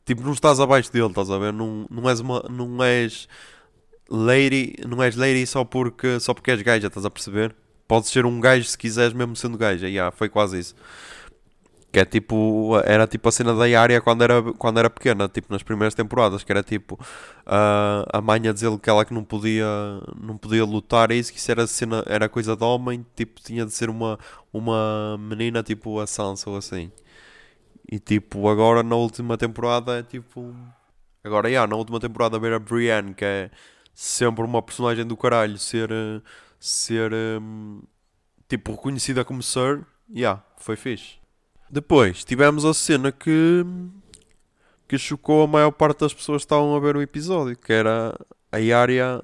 [0.05, 1.51] Tipo, não estás abaixo dele, estás a ver?
[1.51, 2.43] Não, não és uma.
[2.49, 3.27] Não és
[4.09, 4.75] lady.
[4.87, 7.55] Não és lady só porque, só porque és gaja, estás a perceber?
[7.87, 9.87] Podes ser um gajo se quiseres, mesmo sendo gaja.
[9.87, 10.75] Yeah, foi quase isso.
[11.91, 15.51] Que é tipo, era tipo a cena da área quando era, quando era pequena, tipo
[15.51, 19.23] nas primeiras temporadas, que era tipo uh, a mãe a dizer que ela que não
[19.23, 19.65] podia,
[20.21, 23.65] não podia lutar, e isso que isso era, cena, era coisa de homem, tipo tinha
[23.65, 24.19] de ser uma,
[24.51, 26.91] uma menina tipo a Sansa ou assim.
[27.91, 30.55] E tipo, agora na última temporada é tipo.
[31.23, 33.51] Agora, yeah, na última temporada ver a Brienne, que é
[33.93, 35.89] sempre uma personagem do caralho, ser.
[36.59, 37.11] ser.
[37.13, 37.81] Um,
[38.47, 41.17] tipo, reconhecida como Sir, yeah, foi fixe.
[41.69, 43.65] Depois tivemos a cena que
[44.87, 48.15] que chocou a maior parte das pessoas que estavam a ver o episódio, que era
[48.51, 49.21] a Arya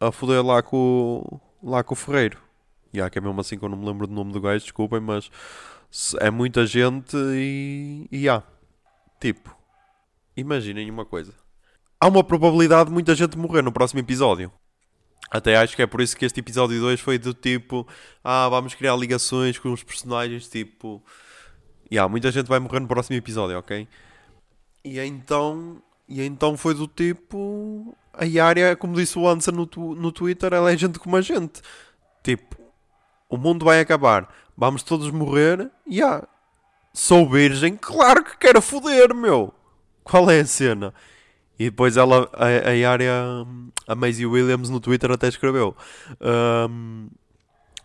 [0.00, 2.38] a foder lá com, lá com o Ferreiro.
[2.92, 5.00] Yeah, que é mesmo assim que eu não me lembro do nome do gajo, desculpem,
[5.00, 5.30] mas
[6.20, 8.08] é muita gente e.
[8.10, 8.44] e yeah.
[9.20, 9.56] Tipo,
[10.36, 11.32] imaginem uma coisa.
[12.00, 14.52] Há uma probabilidade de muita gente morrer no próximo episódio.
[15.30, 17.86] Até acho que é por isso que este episódio 2 foi do tipo:
[18.22, 21.02] ah, vamos criar ligações com os personagens, tipo
[21.90, 23.88] e yeah, muita gente vai morrer no próximo episódio, ok?
[24.84, 27.96] E então, e então foi do tipo.
[28.12, 31.62] A Yaria, como disse o Ansa no, no Twitter, ela é gente como a gente.
[32.22, 32.56] Tipo,
[33.28, 34.28] o mundo vai acabar,
[34.58, 35.70] vamos todos morrer.
[35.86, 36.26] E yeah,
[36.92, 39.54] sou virgem, claro que quero foder, meu.
[40.02, 40.92] Qual é a cena?
[41.58, 43.12] E depois ela, a, a Yaria,
[43.86, 45.76] a Maisie Williams no Twitter até escreveu.
[46.20, 47.08] Um,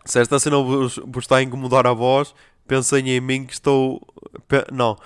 [0.05, 2.33] se esta cena vos, vos está a incomodar a voz,
[2.67, 4.01] pensem em mim que estou.
[4.71, 4.97] Não,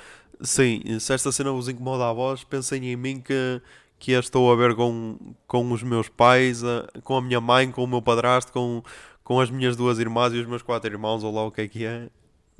[0.41, 3.61] sim, se esta cena vos incomoda a voz, pensem em mim que,
[3.99, 6.61] que estou a ver com, com os meus pais,
[7.03, 8.83] com a minha mãe, com o meu padrasto, com,
[9.27, 11.67] com as minhas duas irmãs e os meus quatro irmãos, ou lá o que é
[11.67, 12.09] que é.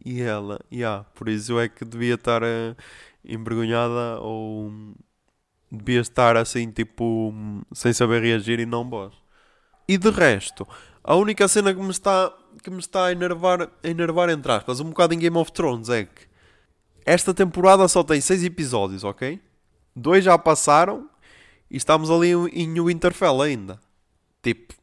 [0.04, 2.76] E ela, yeah, por isso é que devia estar uh,
[3.24, 4.70] envergonhada ou
[5.72, 7.34] devia estar assim, tipo,
[7.72, 9.14] sem saber reagir e não vós.
[9.88, 10.68] E de resto,
[11.02, 14.82] a única cena que me está, que me está a enervar, a enervar, entre aspas,
[14.82, 16.28] um bocado em Game of Thrones é que
[17.06, 19.40] esta temporada só tem 6 episódios, ok?
[19.96, 21.10] Dois já passaram
[21.72, 23.80] e estamos ali em Winterfell ainda.
[24.44, 24.74] Tipo,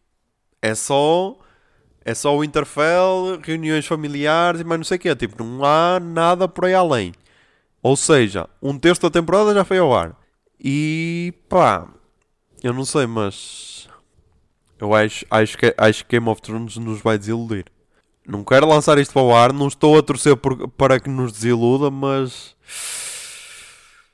[0.63, 1.44] é só.
[2.05, 5.17] É só o Winterfell, reuniões familiares e mais não sei o quê.
[5.17, 7.15] Tipo, não há nada por aí além.
[7.83, 10.17] Ou seja, um terço da temporada já foi ao ar.
[10.61, 11.89] E pá,
[12.63, 13.89] eu não sei, mas
[14.79, 17.67] eu acho, acho, que, acho que Game of Thrones nos vai desiludir.
[18.27, 21.33] Não quero lançar isto para o ar, não estou a torcer por, para que nos
[21.33, 22.57] desiluda, mas.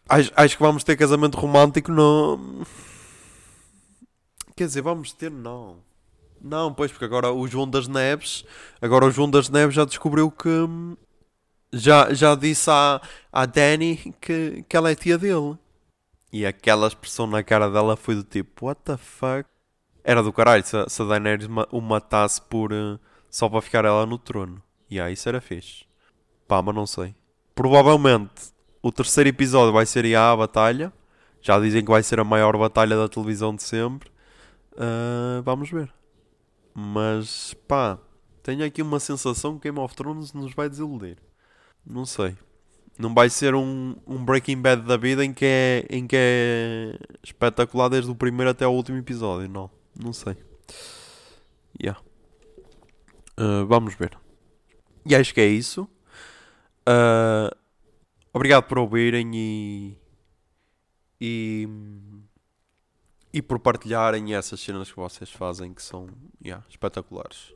[0.08, 2.66] Acho, acho que vamos ter casamento romântico no.
[4.56, 5.78] Quer dizer, vamos ter, não.
[6.40, 8.44] Não, pois, porque agora o João das Neves.
[8.80, 10.48] Agora o João das Neves já descobriu que.
[11.72, 13.00] Já, já disse à,
[13.32, 15.56] à Dani que, que ela é tia dele.
[16.32, 19.48] E aquela expressão na cara dela foi do tipo: What the fuck?
[20.02, 24.06] Era do caralho se, se a Daenerys o matasse por, uh, só para ficar ela
[24.06, 24.62] no trono.
[24.88, 25.84] E yeah, isso era fixe.
[26.48, 27.14] Pá, mas não sei.
[27.54, 30.92] Provavelmente o terceiro episódio vai ser a batalha.
[31.42, 34.10] Já dizem que vai ser a maior batalha da televisão de sempre.
[34.72, 35.92] Uh, vamos ver.
[36.82, 37.98] Mas pá,
[38.42, 41.18] tenho aqui uma sensação que Game of Thrones nos vai desiludir.
[41.84, 42.34] Não sei.
[42.98, 46.98] Não vai ser um, um Breaking Bad da vida em que, é, em que é
[47.22, 49.46] espetacular desde o primeiro até o último episódio.
[49.46, 50.36] Não, não sei.
[51.80, 52.00] Yeah.
[53.38, 54.18] Uh, vamos ver.
[55.04, 55.82] E acho que é isso.
[56.88, 57.54] Uh,
[58.32, 59.98] obrigado por ouvirem e,
[61.20, 61.68] e.
[63.32, 66.08] e por partilharem essas cenas que vocês fazem que são
[66.44, 67.54] yeah, espetaculares.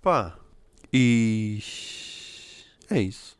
[0.00, 0.36] Pá.
[0.92, 1.62] E.
[2.90, 3.38] É isso.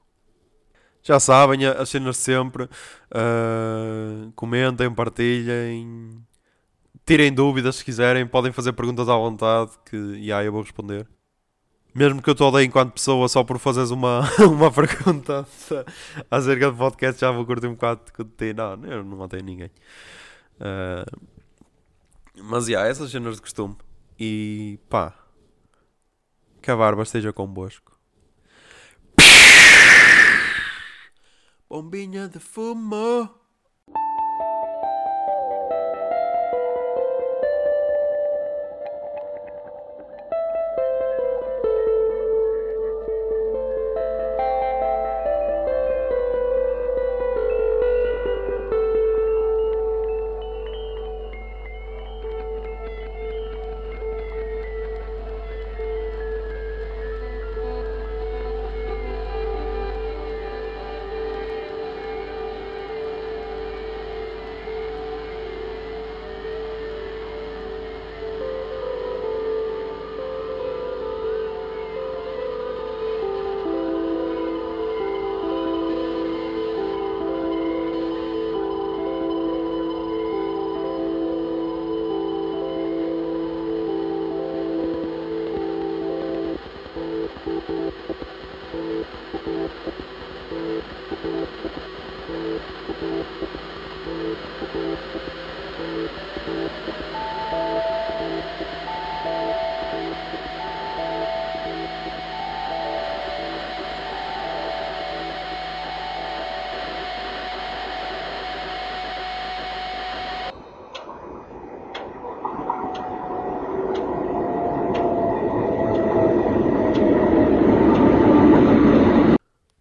[1.02, 2.64] Já sabem, as cenas sempre.
[2.64, 6.24] Uh, comentem, partilhem.
[7.04, 8.26] Tirem dúvidas se quiserem.
[8.26, 11.06] Podem fazer perguntas à vontade que yeah, eu vou responder.
[11.94, 15.46] Mesmo que eu te odeie enquanto pessoa só por fazeres uma, uma pergunta
[16.30, 18.54] acerca do podcast, já vou curtir um bocado de ti.
[18.54, 19.70] Não, eu não odeio ninguém.
[20.60, 21.04] Uh,
[22.42, 23.76] mas, yeah, essas cenas de costume.
[24.18, 25.14] E, pá,
[26.60, 27.92] que a barba esteja convosco.
[31.68, 33.41] Bombinha de fumo.